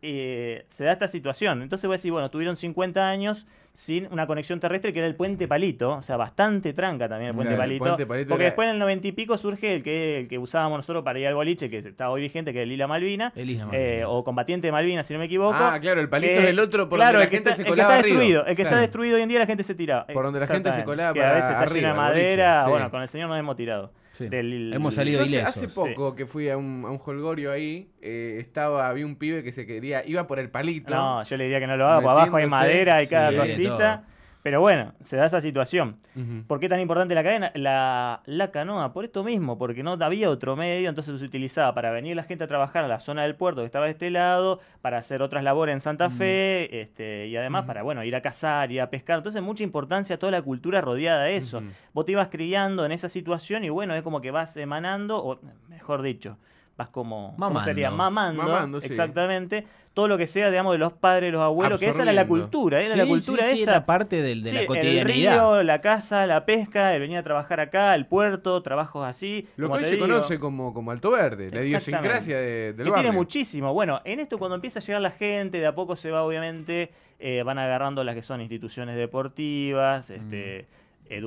Eh, 0.01 0.65
se 0.67 0.83
da 0.83 0.91
esta 0.91 1.07
situación. 1.07 1.61
Entonces 1.61 1.87
voy 1.87 1.95
a 1.95 1.97
decir, 1.97 2.11
bueno, 2.11 2.29
tuvieron 2.29 2.57
50 2.57 3.07
años 3.07 3.47
sin 3.75 4.07
una 4.11 4.25
conexión 4.25 4.59
terrestre 4.61 4.93
que 4.93 4.99
era 4.99 5.07
el 5.07 5.15
puente 5.15 5.47
Palito, 5.49 5.91
o 5.97 6.01
sea, 6.01 6.15
bastante 6.15 6.71
tranca 6.73 7.09
también 7.09 7.29
el 7.31 7.35
puente, 7.35 7.53
el 7.53 7.59
palito, 7.59 7.83
puente 7.83 8.05
Palito 8.07 8.29
porque 8.29 8.43
era- 8.45 8.49
después 8.51 8.67
en 8.67 8.73
el 8.75 8.79
90 8.79 9.07
y 9.07 9.11
pico 9.11 9.37
surge 9.37 9.75
el 9.75 9.83
que, 9.83 10.19
el 10.21 10.27
que 10.29 10.39
usábamos 10.39 10.77
nosotros 10.79 11.03
para 11.03 11.19
ir 11.19 11.27
al 11.27 11.35
boliche, 11.35 11.69
que 11.69 11.79
está 11.79 12.09
hoy 12.09 12.21
vigente, 12.21 12.53
que 12.53 12.59
es 12.59 12.63
el 12.63 12.69
Lila 12.69 12.87
Malvina, 12.87 13.33
El 13.35 13.49
Isla 13.49 13.63
eh, 13.65 13.67
Malvinas. 13.67 14.07
o 14.09 14.23
combatiente 14.23 14.67
de 14.67 14.71
Malvina, 14.71 15.03
si 15.03 15.11
no 15.13 15.19
me 15.19 15.25
equivoco. 15.25 15.57
Ah, 15.59 15.77
claro, 15.81 15.99
el 15.99 16.07
palito 16.09 16.33
que- 16.33 16.43
es 16.45 16.49
el 16.49 16.59
otro 16.59 16.87
por 16.87 16.97
claro, 16.99 17.19
donde 17.19 17.25
la 17.25 17.29
gente 17.31 17.49
está, 17.49 17.55
se 17.57 17.61
el 17.63 17.65
que 17.65 17.69
colaba 17.71 17.89
está 17.95 17.99
arriba. 17.99 18.15
destruido, 18.19 18.45
el 18.45 18.55
que 18.55 18.61
está 18.61 18.77
destruido 18.79 19.15
hoy 19.17 19.21
en 19.23 19.29
día 19.29 19.39
la 19.39 19.45
gente 19.45 19.63
se 19.65 19.75
tiraba. 19.75 20.07
Por 20.07 20.23
donde 20.23 20.39
la 20.39 20.47
gente 20.47 20.71
se 20.71 20.83
colaba 20.85 21.13
que 21.13 21.19
para 21.19 21.31
a 21.31 21.35
veces 21.35 21.51
está 21.51 21.61
arriba, 21.63 21.75
llena 21.75 21.89
de 21.89 21.95
madera, 21.97 22.63
sí. 22.63 22.69
bueno, 22.71 22.91
con 22.91 23.01
el 23.01 23.07
señor 23.09 23.29
nos 23.29 23.37
hemos 23.39 23.55
tirado. 23.57 23.91
Sí. 24.17 24.29
Del- 24.29 24.71
Hemos 24.73 24.93
Yo 24.93 25.01
salido 25.01 25.21
hace, 25.23 25.29
ilesos. 25.29 25.49
hace 25.49 25.67
sí. 25.67 25.73
poco 25.75 26.15
que 26.15 26.25
fui 26.25 26.47
a 26.49 26.55
un, 26.57 26.83
a 26.85 26.89
un 26.89 27.01
holgorio 27.05 27.51
ahí, 27.51 27.89
eh, 28.01 28.37
estaba, 28.39 28.87
había 28.87 29.05
un 29.05 29.17
pibe 29.17 29.43
que 29.43 29.51
se 29.51 29.65
quería, 29.65 30.05
iba 30.07 30.25
por 30.25 30.39
el 30.39 30.49
palito. 30.49 30.89
No, 30.89 31.21
yo 31.23 31.35
le 31.35 31.43
diría 31.43 31.59
que 31.59 31.67
no 31.67 31.75
lo 31.75 31.85
haga, 31.87 32.01
por 32.01 32.11
abajo 32.11 32.37
hay 32.37 32.47
madera 32.47 33.03
y 33.03 33.07
cada 33.07 33.31
sí, 33.31 33.35
cosita. 33.37 34.03
Pero 34.45 34.61
bueno, 34.61 34.93
se 35.03 35.17
da 35.17 35.25
esa 35.25 35.41
situación. 35.41 35.97
¿Por 36.45 36.59
qué 36.59 36.69
tan 36.69 36.79
importante 36.79 37.15
la 37.15 37.23
cadena? 37.23 37.51
La, 37.55 38.21
la 38.27 38.51
canoa, 38.51 38.93
por 38.93 39.03
esto 39.03 39.23
mismo, 39.23 39.57
porque 39.57 39.81
no 39.81 39.93
había 39.93 40.29
otro 40.29 40.55
medio, 40.55 40.87
entonces 40.87 41.19
se 41.19 41.25
utilizaba 41.25 41.73
para 41.73 41.89
venir 41.89 42.15
la 42.15 42.25
gente 42.25 42.43
a 42.43 42.47
trabajar 42.47 42.83
a 42.85 42.87
la 42.87 42.99
zona 42.99 43.23
del 43.23 43.33
puerto 43.33 43.61
que 43.61 43.65
estaba 43.65 43.85
de 43.85 43.93
este 43.93 44.11
lado, 44.11 44.59
para 44.83 44.99
hacer 44.99 45.23
otras 45.23 45.43
labores 45.43 45.73
en 45.73 45.81
Santa 45.81 46.11
Fe, 46.11 46.79
este, 46.79 47.25
y 47.25 47.35
además 47.35 47.65
para 47.65 47.81
bueno, 47.81 48.03
ir 48.03 48.15
a 48.15 48.21
cazar, 48.21 48.71
ir 48.71 48.81
a 48.81 48.91
pescar. 48.91 49.17
Entonces, 49.17 49.41
mucha 49.41 49.63
importancia 49.63 50.17
a 50.17 50.19
toda 50.19 50.31
la 50.31 50.43
cultura 50.43 50.79
rodeada 50.79 51.23
de 51.23 51.37
eso. 51.37 51.63
Vos 51.93 52.05
te 52.05 52.11
ibas 52.11 52.27
criando 52.27 52.85
en 52.85 52.91
esa 52.91 53.09
situación 53.09 53.63
y 53.63 53.69
bueno, 53.69 53.95
es 53.95 54.03
como 54.03 54.21
que 54.21 54.29
vas 54.29 54.55
emanando, 54.57 55.25
o 55.25 55.39
mejor 55.69 56.03
dicho, 56.03 56.37
vas 56.77 56.89
como. 56.89 57.27
¿cómo 57.31 57.37
Mamando. 57.37 57.63
sería? 57.63 57.91
Mamando. 57.91 58.43
Mamando, 58.43 58.81
sí. 58.81 58.87
Exactamente. 58.87 59.65
Todo 59.93 60.09
lo 60.09 60.17
que 60.17 60.27
sea, 60.27 60.49
digamos, 60.49 60.73
de 60.73 60.77
los 60.77 60.91
padres, 60.91 61.31
los 61.31 61.41
abuelos, 61.41 61.79
que 61.79 61.87
esa 61.87 62.01
era 62.03 62.11
la 62.11 62.27
cultura, 62.27 62.81
era 62.81 62.97
la 62.97 63.05
cultura 63.05 63.43
sí, 63.45 63.55
sí, 63.55 63.61
esa. 63.61 63.71
era 63.71 63.85
parte 63.85 64.21
del- 64.21 64.43
de 64.43 64.49
Sí, 64.49 64.55
la 64.55 64.61
El 64.63 64.67
cotidianidad. 64.67 65.33
río, 65.33 65.63
la 65.63 65.79
casa, 65.79 66.25
la 66.25 66.45
pesca, 66.45 66.93
el 66.93 66.99
venir 66.99 67.17
a 67.17 67.23
trabajar 67.23 67.61
acá, 67.61 67.95
el 67.95 68.05
puerto, 68.05 68.61
trabajos 68.61 69.07
así. 69.07 69.47
Lo 69.55 69.69
que 69.69 69.77
hoy 69.77 69.83
se 69.85 69.91
digo, 69.91 70.05
conoce 70.05 70.37
como, 70.37 70.73
como 70.73 70.91
Alto 70.91 71.11
Verde, 71.11 71.49
la 71.49 71.63
idiosincrasia 71.63 72.37
de- 72.37 72.73
del 72.73 72.75
que 72.75 72.91
barrio. 72.91 72.95
tiene 72.95 73.11
muchísimo. 73.13 73.73
Bueno, 73.73 74.01
en 74.03 74.19
esto 74.19 74.37
cuando 74.37 74.55
empieza 74.55 74.79
a 74.79 74.81
llegar 74.81 75.01
la 75.01 75.11
gente, 75.11 75.59
de 75.59 75.65
a 75.67 75.73
poco 75.75 75.95
se 75.95 76.11
va 76.11 76.23
obviamente, 76.23 76.91
eh, 77.19 77.43
van 77.45 77.57
agarrando 77.57 78.03
las 78.03 78.15
que 78.15 78.21
son 78.23 78.41
instituciones 78.41 78.97
deportivas, 78.97 80.09
este, 80.09 80.67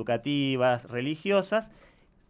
educativas, 0.03 0.85
religiosas. 0.89 1.71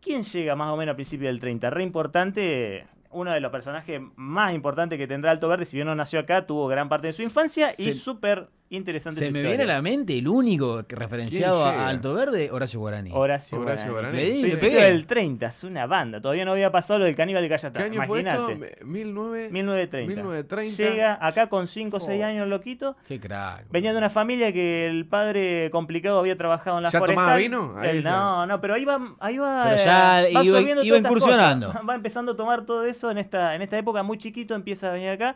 ¿Quién 0.02 0.24
llega 0.24 0.56
más 0.56 0.70
o 0.70 0.78
menos 0.78 0.94
a 0.94 0.96
principios 0.96 1.28
del 1.30 1.42
30? 1.42 1.70
Re 1.70 1.84
importante, 1.84 2.88
uno 3.12 3.32
de 3.32 3.40
los 3.40 3.52
personajes 3.52 4.02
más 4.16 4.54
importantes 4.54 4.98
que 4.98 5.08
tendrá 5.08 5.32
Alto 5.32 5.48
Verde, 5.48 5.66
si 5.66 5.78
bien 5.78 5.88
no 5.88 5.96
nació 5.96 6.20
acá, 6.20 6.46
tuvo 6.46 6.68
gran 6.68 6.90
parte 6.90 7.08
de 7.08 7.14
su 7.14 7.24
infancia 7.24 7.72
y 7.78 7.94
súper 7.94 8.50
interesante 8.72 9.20
Se 9.20 9.32
me 9.32 9.40
historia. 9.40 9.58
viene 9.58 9.64
a 9.72 9.76
la 9.76 9.82
mente 9.82 10.18
el 10.18 10.28
único 10.28 10.86
que 10.86 10.96
referenciado 10.96 11.66
a 11.66 11.88
Alto 11.90 12.14
Verde, 12.14 12.50
Horacio 12.52 12.80
Guarani. 12.80 13.10
Horacio, 13.14 13.60
Horacio 13.60 13.92
Guarani. 13.92 14.18
Guarani. 14.18 14.18
Le 14.18 14.36
di, 14.36 14.42
le 14.44 14.48
Principio 14.50 14.78
pegué. 14.80 14.92
del 14.92 15.06
30, 15.08 15.46
es 15.48 15.64
una 15.64 15.88
banda. 15.88 16.22
Todavía 16.22 16.46
no 16.46 16.52
había 16.52 16.72
pasado 16.72 17.00
lo 17.00 17.06
del 17.06 17.16
caníbal 17.16 17.42
de 17.42 17.50
Cayatá. 17.50 17.80
¿Qué 17.80 17.86
año 17.86 18.02
fue 18.04 18.22
Imagínate. 18.22 18.54
esto? 18.72 18.86
¿Mil 18.86 19.14
nueve- 19.14 19.50
1930. 19.52 20.08
1930. 20.22 20.84
Llega 20.84 21.18
acá 21.20 21.48
con 21.50 21.68
5 21.68 21.98
o 21.98 22.00
6 22.00 22.22
Oh. 22.22 22.26
años, 22.26 22.48
loquito. 22.48 22.96
Qué 23.08 23.20
crack. 23.20 23.66
Venía 23.72 23.92
de 23.92 23.98
una 23.98 24.10
familia 24.10 24.54
que 24.54 24.86
el 24.88 25.06
padre 25.08 25.70
complicado 25.72 26.20
había 26.20 26.38
trabajado 26.38 26.78
en 26.78 26.84
la 26.84 26.90
¿Ya 26.92 27.00
forestal. 27.00 27.24
tomaba 27.26 27.38
vino? 27.38 27.76
Ahí 27.78 28.02
no, 28.04 28.46
no, 28.46 28.62
pero 28.62 28.76
ahí 28.76 28.86
va, 28.86 29.00
ahí 29.20 29.38
va, 29.38 29.64
Pero 29.70 29.84
ya 29.84 29.94
va 30.24 30.30
iba- 30.30 30.40
absorbiendo 30.42 30.84
iba 30.84 30.98
todas 30.98 30.98
estas 31.00 31.12
incursionando. 31.12 31.68
cosas. 31.68 31.82
Va 31.90 31.96
empezando 31.96 32.32
a 32.34 32.36
tomar 32.38 32.66
todo 32.66 32.86
eso 32.86 33.10
en 33.10 33.18
esta, 33.18 33.56
en 33.56 33.62
esta 33.64 33.78
época 33.78 34.04
muy 34.04 34.18
chiquito, 34.20 34.54
empieza 34.54 34.90
a 34.90 34.94
venir 34.94 35.10
acá. 35.10 35.36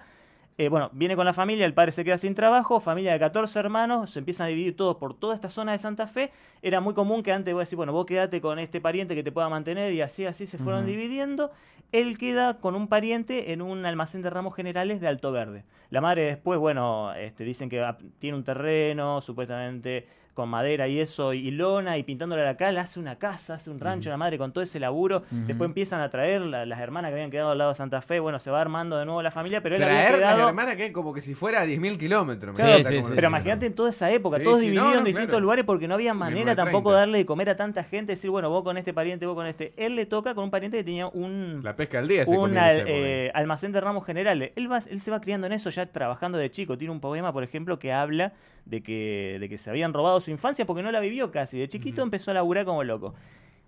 Eh, 0.58 0.70
bueno, 0.70 0.92
viene 0.94 1.16
con 1.16 1.26
la 1.26 1.34
familia, 1.34 1.66
el 1.66 1.74
padre 1.74 1.92
se 1.92 2.04
queda 2.04 2.20
sin 2.20 2.36
trabajo, 2.36 2.80
familia 2.80 3.14
de 3.14 3.20
14 3.20 3.58
hermanos, 3.60 4.12
se 4.12 4.20
empiezan 4.20 4.46
a 4.46 4.50
dividir 4.50 4.76
todos 4.76 4.98
por 4.98 5.16
toda 5.16 5.34
esta 5.34 5.50
zona 5.50 5.72
de 5.72 5.80
Santa 5.80 6.08
Fe. 6.08 6.32
Era 6.62 6.80
muy 6.80 6.94
común 6.94 7.24
que 7.24 7.32
antes 7.32 7.54
vos 7.54 7.64
decís, 7.64 7.76
bueno, 7.76 7.92
vos 7.92 8.06
quedate 8.06 8.40
con 8.40 8.60
este 8.60 8.80
pariente 8.80 9.16
que 9.16 9.24
te 9.24 9.32
pueda 9.32 9.50
mantener 9.50 9.94
y 9.94 10.02
así, 10.02 10.26
así 10.26 10.46
se 10.46 10.60
fueron 10.60 10.86
dividiendo. 10.86 11.52
Él 11.92 12.18
queda 12.18 12.60
con 12.60 12.76
un 12.76 12.88
pariente 12.88 13.52
en 13.52 13.62
un 13.62 13.86
almacén 13.86 14.22
de 14.22 14.30
ramos 14.30 14.56
generales 14.56 15.02
de 15.02 15.08
Alto 15.08 15.32
Verde. 15.32 15.64
La 15.90 16.02
madre 16.02 16.24
después, 16.26 16.60
bueno, 16.60 17.14
este, 17.14 17.44
dicen 17.44 17.70
que 17.70 17.82
ah, 17.82 17.98
tiene 18.20 18.38
un 18.38 18.44
terreno, 18.44 19.22
supuestamente 19.22 20.08
con 20.33 20.50
madera 20.50 20.88
y 20.88 21.00
eso, 21.00 21.33
y 21.33 21.51
lona, 21.51 21.97
y 21.97 22.03
pintándole 22.03 22.44
la 22.44 22.57
cal, 22.57 22.77
hace 22.77 23.00
una 23.00 23.18
casa, 23.18 23.53
hace 23.56 23.69
un 23.69 23.80
rancho, 23.80 24.09
la 24.09 24.18
madre 24.18 24.38
con 24.39 24.51
todo 24.51 24.63
ese 24.63 24.80
laburo. 24.80 25.24
Después 25.30 25.68
empiezan 25.68 26.01
a 26.01 26.09
traer 26.09 26.41
la- 26.41 26.65
las 26.65 26.80
hermanas 26.80 27.09
que 27.09 27.13
habían 27.13 27.30
quedado 27.30 27.51
al 27.51 27.57
lado 27.59 27.69
de 27.71 27.75
Santa 27.75 28.01
Fe, 28.01 28.19
bueno, 28.19 28.39
se 28.39 28.50
va 28.50 28.59
armando 28.59 28.97
de 28.97 29.06
nuevo 29.06 29.21
la 29.21 29.30
familia, 29.31 29.62
pero 29.62 29.75
él 29.75 29.83
había 29.83 29.95
Traer 29.95 30.12
las 30.19 30.33
quedado... 30.33 30.50
hermanas 30.50 30.75
que 30.75 30.91
como 30.91 31.13
que 31.13 31.21
si 31.21 31.35
fuera 31.35 31.62
a 31.62 31.65
10.000 31.65 31.97
kilómetros. 31.97 32.57
me 32.59 32.83
Sí, 32.83 33.00
Pero 33.13 33.27
imagínate 33.27 33.65
en 33.68 33.74
toda 33.75 33.91
esa 33.91 34.09
época, 34.12 34.41
todos 34.41 34.59
divididos 34.59 34.85
no, 34.91 34.97
en 34.97 35.03
distintos 35.03 35.30
claro. 35.30 35.41
lugares 35.41 35.65
porque 35.65 35.88
no 35.88 35.94
había 35.94 36.13
manera 36.13 36.38
1930. 36.38 36.63
tampoco 36.63 36.91
de 36.94 36.97
darle 36.97 37.18
de 37.19 37.25
comer 37.25 37.50
a 37.51 37.56
tanta 37.56 37.83
gente, 37.83 38.13
decir, 38.13 38.30
bueno, 38.30 38.50
vos 38.50 38.63
con 38.63 38.77
este 38.77 38.94
pariente, 38.94 39.25
vos 39.25 39.35
con 39.35 39.45
este. 39.45 39.74
Él 39.77 39.95
le 39.95 40.06
toca 40.07 40.33
con 40.33 40.45
un 40.45 40.51
pariente 40.51 40.77
que 40.77 40.83
tenía 40.83 41.07
un, 41.07 41.62
La 41.63 41.75
pesca 41.75 42.00
al 42.00 42.07
día 42.07 42.24
un 42.27 42.57
al- 42.57 42.83
eh, 42.88 43.31
almacén 43.35 43.71
de 43.71 43.81
ramos 43.81 44.06
generales. 44.06 44.51
Él, 44.56 44.71
va, 44.71 44.80
él 44.89 45.00
se 45.00 45.12
va 45.12 45.21
criando 45.21 45.45
en 45.47 45.54
eso 45.54 45.69
ya 45.69 45.85
trabajando 45.85 46.37
de 46.37 46.49
chico. 46.49 46.78
Tiene 46.78 46.92
un 46.92 46.99
poema, 46.99 47.31
por 47.33 47.44
ejemplo, 47.44 47.78
que 47.80 47.94
habla 47.94 48.33
de 48.66 48.81
que, 48.81 49.37
de 49.42 49.49
que 49.49 49.57
se 49.57 49.69
habían 49.69 49.94
robado 49.94 50.21
su 50.23 50.31
infancia 50.31 50.65
porque 50.65 50.81
no 50.81 50.92
la 50.92 50.99
vivió 50.99 51.31
casi. 51.31 51.59
De 51.59 51.68
chiquito 51.68 52.01
empezó 52.01 52.31
a 52.31 52.33
laburar 52.33 52.65
como 52.65 52.83
loco. 52.83 53.13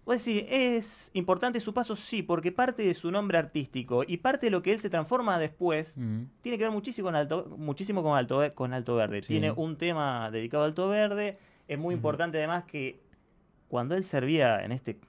Vos 0.05 0.23
decís, 0.23 0.45
¿es 0.49 1.09
importante 1.13 1.59
su 1.59 1.73
paso? 1.73 1.95
Sí, 1.95 2.21
porque 2.21 2.51
parte 2.51 2.83
de 2.83 2.93
su 2.93 3.09
nombre 3.09 3.39
artístico 3.39 4.03
y 4.07 4.17
parte 4.17 4.47
de 4.47 4.51
lo 4.51 4.61
que 4.61 4.71
él 4.71 4.79
se 4.79 4.89
transforma 4.89 5.39
después 5.39 5.95
tiene 6.41 6.57
que 6.57 6.63
ver 6.63 6.71
muchísimo 6.71 7.07
con 7.07 7.15
Alto, 7.15 7.55
muchísimo 7.57 8.03
con 8.03 8.15
Alto, 8.15 8.53
con 8.53 8.73
Alto 8.73 8.95
Verde. 8.95 9.23
Sí. 9.23 9.29
Tiene 9.29 9.51
un 9.51 9.77
tema 9.77 10.29
dedicado 10.29 10.63
a 10.63 10.67
Alto 10.67 10.87
Verde. 10.89 11.39
Es 11.67 11.79
muy 11.79 11.95
importante 11.95 12.37
además 12.37 12.65
que 12.65 12.99
cuando 13.67 13.95
él 13.95 14.03
servía 14.03 14.63
en 14.63 14.71
este, 14.71 14.99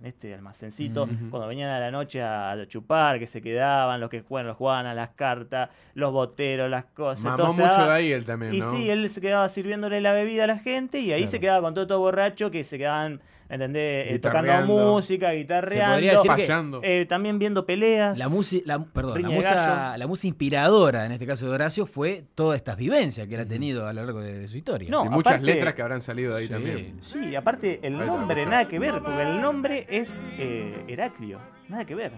en 0.00 0.06
este 0.06 0.32
almacencito, 0.34 1.08
cuando 1.30 1.48
venían 1.48 1.70
a 1.70 1.80
la 1.80 1.90
noche 1.90 2.22
a 2.22 2.56
chupar, 2.68 3.18
que 3.18 3.26
se 3.26 3.42
quedaban, 3.42 4.00
los 4.00 4.08
que 4.10 4.22
bueno, 4.28 4.54
jugaban 4.54 4.86
a 4.86 4.94
las 4.94 5.10
cartas, 5.10 5.70
los 5.94 6.12
boteros, 6.12 6.70
las 6.70 6.84
cosas. 6.84 7.24
Mamó 7.24 7.36
todo 7.36 7.52
mucho 7.52 7.84
de 7.86 7.92
ahí 7.92 8.12
él 8.12 8.24
también, 8.24 8.54
y 8.54 8.60
¿no? 8.60 8.70
sí, 8.72 8.88
él 8.90 9.08
se 9.10 9.20
quedaba 9.20 9.48
sirviéndole 9.48 10.00
la 10.00 10.12
bebida 10.12 10.44
a 10.44 10.46
la 10.46 10.58
gente 10.58 11.00
y 11.00 11.12
ahí 11.12 11.20
Claro. 11.22 11.30
se 11.30 11.40
quedaba 11.40 11.60
con 11.62 11.74
todo 11.74 11.86
todo 11.86 11.98
borracho 12.00 12.50
que 12.50 12.64
se 12.64 12.78
quedaban, 12.78 13.20
¿entendés? 13.48 14.12
Eh, 14.12 14.18
tocando 14.18 14.66
música, 14.66 15.32
guitarreando. 15.32 15.94
podría 15.94 16.12
decir 16.12 16.80
que- 16.82 17.00
eh, 17.00 17.06
también 17.06 17.38
viendo 17.38 17.64
peleas. 17.66 18.18
La 18.18 18.28
música, 18.28 18.62
la, 18.66 18.84
perdón, 18.84 19.22
la 19.22 19.28
musa, 19.30 19.96
la 19.98 20.06
musa 20.06 20.26
inspiradora, 20.26 21.06
en 21.06 21.12
este 21.12 21.26
caso 21.26 21.46
de 21.46 21.52
Horacio, 21.52 21.86
fue 21.86 22.24
todas 22.34 22.56
estas 22.56 22.76
vivencias 22.76 23.26
que 23.26 23.34
él 23.34 23.40
ha 23.40 23.46
tenido 23.46 23.86
a 23.86 23.92
lo 23.92 24.04
largo 24.04 24.20
de, 24.20 24.38
de 24.38 24.48
su 24.48 24.56
historia. 24.56 24.88
No, 24.90 25.04
y 25.04 25.08
muchas 25.08 25.34
aparte- 25.34 25.46
letras 25.46 25.74
que 25.74 25.82
habrán 25.82 26.00
salido 26.00 26.32
de 26.34 26.40
ahí 26.40 26.46
Sí. 26.46 26.52
también. 26.52 26.96
Sí, 27.00 27.34
aparte 27.36 27.80
el 27.82 27.96
nombre 27.98 28.44
nada 28.46 28.66
que 28.68 28.78
ver, 28.78 29.00
porque 29.02 29.22
el 29.22 29.40
nombre 29.40 29.86
es 29.88 30.20
eh, 30.38 30.84
Heraclio, 30.88 31.38
nada 31.68 31.84
que 31.84 31.94
ver. 31.94 32.12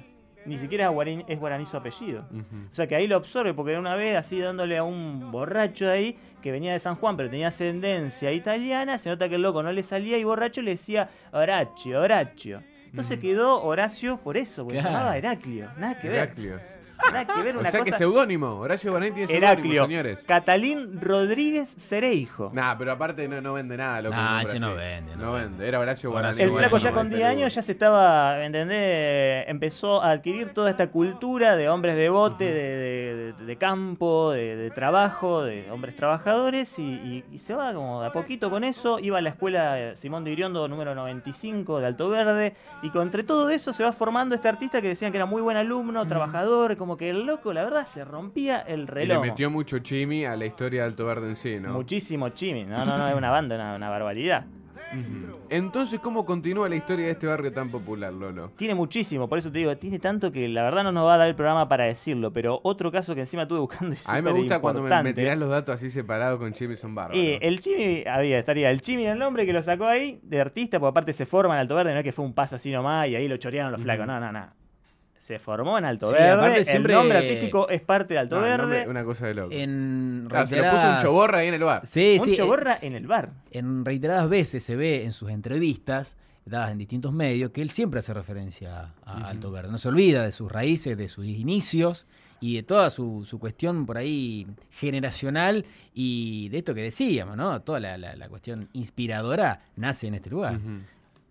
Ni 0.47 0.56
siquiera 0.56 0.87
es 0.87 0.90
guaraní, 0.92 1.25
es 1.28 1.38
guaraní 1.38 1.66
su 1.66 1.76
apellido. 1.76 2.25
O 2.70 2.75
sea 2.75 2.87
que 2.87 2.94
ahí 2.94 3.06
lo 3.06 3.16
absorbe, 3.16 3.52
porque 3.54 3.76
una 3.78 3.94
vez 3.94 4.16
así 4.16 4.38
dándole 4.40 4.78
a 4.78 4.82
un 4.85 5.30
borracho 5.30 5.90
ahí, 5.90 6.16
que 6.42 6.50
venía 6.50 6.73
de 6.73 6.78
San 6.78 6.94
Juan, 6.97 7.16
pero 7.16 7.28
tenía 7.28 7.49
ascendencia 7.49 8.32
italiana, 8.32 8.99
se 8.99 9.11
nota 9.11 9.28
que 9.28 9.35
el 9.35 9.42
loco 9.42 9.62
no 9.62 9.70
le 9.73 9.82
salía 9.82 10.16
y 10.18 10.25
borracho 10.25 10.62
le 10.62 10.73
decía 10.73 11.11
Horacio, 11.32 12.00
Horacio. 12.00 12.62
Entonces 12.87 13.20
quedó 13.20 13.62
Horacio 13.62 14.16
por 14.16 14.37
eso, 14.37 14.64
porque 14.64 14.78
Claro. 14.80 14.88
se 14.88 14.94
llamaba 14.99 15.16
Heraclio, 15.18 15.68
nada 15.76 16.00
que 16.00 16.09
ver. 16.09 16.16
Heraclio. 16.16 16.59
Nada 17.12 17.25
que 17.35 17.42
ver 17.42 17.57
O 17.57 17.61
una 17.61 17.71
sea 17.71 17.80
que 17.80 17.90
cosa. 17.90 17.99
seudónimo. 17.99 18.57
Horacio 18.59 18.90
Guaraní 18.90 19.12
tiene 19.12 19.26
seudónimo, 19.26 19.87
señores. 19.87 20.23
Catalín 20.26 21.00
Rodríguez 21.00 21.75
Cereijo. 21.78 22.50
Nah, 22.52 22.75
pero 22.76 22.92
aparte 22.92 23.26
no, 23.28 23.40
no 23.40 23.54
vende 23.54 23.76
nada, 23.76 24.02
loco. 24.02 24.14
Nah, 24.16 24.42
ese 24.42 24.59
no 24.59 24.75
vende, 24.75 25.16
no 25.16 25.25
No 25.26 25.33
vende. 25.33 25.49
vende. 25.50 25.69
Era 25.69 25.80
Horacio. 25.80 26.12
Horacio 26.12 26.45
El 26.45 26.52
flaco 26.52 26.78
ya 26.78 26.92
con 26.92 27.07
el 27.07 27.09
10 27.11 27.21
peludo. 27.23 27.30
años 27.38 27.54
ya 27.54 27.62
se 27.62 27.73
estaba, 27.73 28.37
¿me 28.37 28.47
¿entendés? 28.47 29.45
Empezó 29.49 30.02
a 30.02 30.11
adquirir 30.12 30.52
toda 30.52 30.71
esta 30.71 30.88
cultura 30.90 31.57
de 31.57 31.69
hombres 31.69 31.97
de 31.97 32.09
bote, 32.09 32.45
de, 32.45 32.52
de- 32.52 33.00
de- 33.32 33.44
de 33.44 33.56
campo, 33.56 34.30
de, 34.32 34.56
de 34.56 34.70
trabajo, 34.70 35.42
de 35.42 35.70
hombres 35.70 35.96
trabajadores 35.96 36.78
y, 36.78 36.82
y- 36.82 37.25
y 37.32 37.38
se 37.38 37.54
va 37.54 37.72
como 37.75 38.00
de 38.00 38.08
a 38.08 38.12
poquito 38.12 38.50
con 38.50 38.64
eso. 38.64 38.99
Iba 38.99 39.18
a 39.18 39.20
la 39.20 39.30
escuela 39.30 39.96
Simón 39.96 40.25
de 40.25 40.32
Iriondo 40.32 40.66
número 40.68 40.94
95 40.94 41.80
de 41.80 41.87
Alto 41.87 42.08
Verde 42.08 42.54
y 42.82 42.90
con- 42.90 43.02
entre 43.02 43.22
todo 43.25 43.50
eso 43.50 43.72
se 43.72 43.82
va 43.82 43.92
formando 43.92 44.34
este 44.34 44.49
artista 44.49 44.80
que 44.80 44.88
decían 44.88 45.10
que 45.12 45.18
era 45.18 45.26
muy 45.26 45.42
buen 45.42 45.56
alumno, 45.56 46.06
trabajador, 46.06 46.76
como 46.76 46.96
que 46.96 47.10
el 47.10 47.26
loco, 47.26 47.52
la 47.52 47.64
verdad, 47.64 47.87
se 47.87 48.04
rompía 48.04 48.60
el 48.60 48.80
Y 48.82 48.84
le 48.87 48.92
reloj. 48.92 49.22
metió 49.22 49.50
mucho 49.50 49.78
chimi 49.80 50.25
a 50.25 50.37
la 50.37 50.46
historia 50.46 50.82
de 50.82 50.88
Alto 50.88 51.06
Verde 51.06 51.28
en 51.28 51.37
sí, 51.37 51.58
¿no? 51.60 51.72
Muchísimo 51.72 52.28
chimi. 52.30 52.64
No, 52.64 52.84
no, 52.84 52.96
no, 52.99 53.08
es 53.08 53.14
una 53.14 53.30
banda, 53.30 53.56
una, 53.56 53.75
una 53.75 53.88
barbaridad. 53.90 54.44
Entonces, 55.49 56.00
¿cómo 56.00 56.25
continúa 56.25 56.68
la 56.68 56.76
historia 56.76 57.06
de 57.06 57.12
este 57.12 57.26
barrio 57.26 57.52
tan 57.52 57.70
popular, 57.70 58.12
Lolo? 58.12 58.52
Tiene 58.56 58.75
muchísimo, 58.75 59.28
por 59.28 59.38
eso 59.38 59.50
te 59.50 59.59
digo, 59.59 59.76
tiene 59.76 59.99
tanto 59.99 60.32
que 60.32 60.49
la 60.49 60.62
verdad 60.62 60.85
no 60.85 60.92
nos 60.92 61.06
va 61.06 61.14
a 61.14 61.18
dar 61.18 61.28
el 61.28 61.35
programa 61.35 61.68
para 61.68 61.85
decirlo, 61.85 62.32
pero 62.32 62.61
otro 62.62 62.90
caso 62.90 63.14
que 63.14 63.20
encima 63.20 63.42
estuve 63.42 63.61
buscando 63.61 63.94
es 63.94 64.09
A 64.09 64.16
mí 64.16 64.23
me 64.23 64.32
gusta 64.32 64.61
cuando 64.61 64.82
me, 64.82 65.12
tirás 65.12 65.38
los 65.38 65.49
datos 65.49 65.75
así 65.75 65.90
separados 65.90 66.38
con 66.38 66.52
Chimi 66.52 66.76
son. 66.76 66.97
Y 67.12 67.38
el 67.40 67.61
Chimi, 67.61 68.04
había, 68.06 68.38
estaría 68.38 68.70
el 68.70 68.80
Chimi 68.80 69.06
el 69.06 69.18
nombre 69.18 69.47
que 69.47 69.52
lo 69.52 69.62
sacó 69.62 69.87
ahí, 69.87 70.20
de 70.23 70.40
artista, 70.40 70.78
porque 70.78 70.90
aparte 70.90 71.12
se 71.12 71.26
forma 71.26 71.54
en 71.54 71.61
Alto 71.61 71.75
Verde, 71.75 71.92
no 71.92 71.99
es 71.99 72.04
que 72.04 72.12
fue 72.12 72.25
un 72.25 72.35
paso 72.35 72.56
así 72.56 72.70
nomás 72.70 73.09
y 73.09 73.16
ahí 73.16 73.28
lo 73.28 73.37
chorearon 73.37 73.73
los 73.73 73.82
flacos, 73.82 74.06
no, 74.06 74.18
no, 74.20 74.32
no. 74.32 74.60
Se 75.20 75.38
formó 75.38 75.76
en 75.76 75.84
Alto 75.84 76.08
Sí, 76.10 76.16
Verde, 76.16 76.64
siempre- 76.64 76.94
el 76.94 76.98
nombre 76.98 77.18
artístico 77.18 77.68
es 77.68 77.82
parte 77.82 78.14
de 78.14 78.20
Alto 78.20 78.40
No, 78.40 78.46
el 78.46 78.56
nombre- 78.56 78.78
Verde, 78.78 78.90
una 78.90 79.04
cosa 79.04 79.26
de 79.26 79.34
loco. 79.34 79.50
En 79.52 80.24
Claro, 80.30 80.46
se 80.46 80.56
lo 80.56 80.70
puso 80.70 80.90
un 80.90 80.98
choborra 80.98 81.38
ahí 81.40 81.48
en 81.48 81.54
el 81.54 81.62
bar. 81.62 81.86
Sí, 81.86 82.16
un 82.18 82.24
sí. 82.26 82.36
choborra 82.36 82.78
en 82.80 82.94
el 82.94 83.06
bar. 83.06 83.30
En 83.50 83.84
reiteradas 83.84 84.30
veces 84.30 84.62
se 84.62 84.76
ve 84.76 85.04
en 85.04 85.12
sus 85.12 85.28
entrevistas, 85.30 86.16
dadas 86.46 86.72
en 86.72 86.78
distintos 86.78 87.12
medios, 87.12 87.50
que 87.50 87.60
él 87.60 87.68
siempre 87.70 87.98
hace 87.98 88.14
referencia 88.14 88.94
a 89.04 89.28
Alto 89.28 89.50
Verde. 89.52 89.70
No 89.70 89.76
se 89.76 89.88
olvida 89.88 90.24
de 90.24 90.32
sus 90.32 90.50
raíces, 90.50 90.96
de 90.96 91.08
sus 91.10 91.26
inicios 91.26 92.06
y 92.40 92.56
de 92.56 92.62
toda 92.62 92.88
su, 92.88 93.26
su 93.26 93.38
cuestión 93.38 93.84
por 93.84 93.98
ahí 93.98 94.46
generacional 94.70 95.66
y 95.94 96.48
de 96.48 96.58
esto 96.58 96.74
que 96.74 96.82
decíamos, 96.82 97.36
¿no? 97.36 97.60
Toda 97.60 97.78
la, 97.78 97.98
la- 97.98 98.16
la 98.16 98.28
cuestión 98.30 98.70
inspiradora 98.72 99.60
nace 99.76 100.06
en 100.06 100.14
este 100.14 100.30
lugar. 100.30 100.58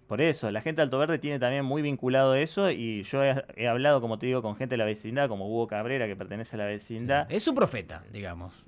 Por 0.10 0.20
eso, 0.22 0.50
la 0.50 0.60
gente 0.62 0.78
de 0.82 0.84
Alto 0.84 0.98
Verde 0.98 1.20
tiene 1.20 1.38
también 1.39 1.63
muy 1.63 1.82
vinculado 1.84 2.34
eso 2.36 2.70
y 2.72 3.04
yo 3.04 3.24
he, 3.24 3.46
he 3.56 3.68
hablado, 3.68 4.01
como 4.01 4.18
te 4.20 4.25
digo, 4.25 4.42
con 4.42 4.56
gente 4.58 4.74
de 4.74 4.78
la 4.78 4.86
vecindad, 4.86 5.30
como 5.30 5.48
Hugo 5.48 5.68
Cabrera, 5.68 6.08
que 6.08 6.16
pertenece 6.16 6.56
a 6.56 6.60
la 6.60 6.66
vecindad. 6.66 7.32
Es 7.32 7.44
su 7.44 7.54
profeta, 7.54 8.04
digamos. 8.12 8.66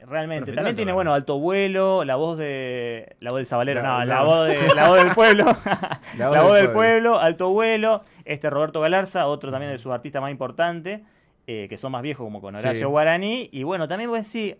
Realmente, 0.00 0.42
Profeta 0.46 0.56
también 0.56 0.76
tiene, 0.76 0.92
bueno, 0.92 1.14
alto 1.14 1.38
vuelo, 1.38 2.04
la 2.04 2.16
voz 2.16 2.36
de. 2.36 3.16
La 3.20 3.30
voz 3.30 3.38
del 3.38 3.46
Zabalero, 3.46 3.80
La- 3.80 3.88
no, 3.88 3.98
la- 4.00 4.04
la, 4.04 4.22
voz 4.24 4.48
de, 4.48 4.74
la 4.74 4.88
voz 4.88 4.98
del 5.04 5.14
pueblo. 5.14 5.44
la 6.18 6.28
voz, 6.28 6.36
del, 6.36 6.42
pueblo. 6.42 6.72
pueblo, 6.74 7.18
alto 7.20 7.48
vuelo. 7.50 8.02
Este 8.26 8.50
Roberto 8.50 8.80
Galarza, 8.82 9.26
otro 9.26 9.50
también 9.50 9.72
de 9.72 9.78
sus 9.78 9.90
artistas 9.92 10.20
más 10.20 10.30
importantes, 10.32 11.00
eh, 11.46 11.66
que 11.70 11.78
son 11.78 11.92
más 11.92 12.02
viejos, 12.02 12.24
como 12.26 12.40
con 12.42 12.56
Horacio 12.56 12.80
Sí. 12.80 12.84
Guaraní. 12.84 13.48
Y 13.52 13.62
bueno, 13.62 13.88
también 13.88 14.10
voy 14.10 14.18
a 14.18 14.22
decir. 14.22 14.58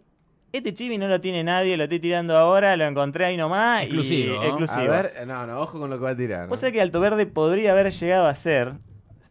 Este 0.52 0.74
chibi 0.74 0.98
no 0.98 1.06
lo 1.06 1.20
tiene 1.20 1.44
nadie, 1.44 1.76
lo 1.76 1.84
estoy 1.84 2.00
tirando 2.00 2.36
ahora, 2.36 2.76
lo 2.76 2.84
encontré 2.84 3.24
ahí 3.26 3.36
nomás. 3.36 3.82
y- 3.82 3.84
Exclusivo, 3.86 4.34
¿no? 4.34 4.42
A 4.96 5.02
ver, 5.02 5.26
no, 5.26 5.46
no, 5.46 5.60
ojo 5.60 5.78
con 5.78 5.88
lo 5.90 5.96
que 5.98 6.04
va 6.04 6.10
a 6.10 6.16
tirar. 6.16 6.40
¿no? 6.42 6.48
Vos 6.48 6.58
sabés 6.60 6.72
que 6.74 6.80
Alto 6.80 6.98
Verde 7.00 7.26
podría 7.26 7.70
haber 7.72 7.92
llegado 7.92 8.26
a 8.26 8.34
ser 8.34 8.72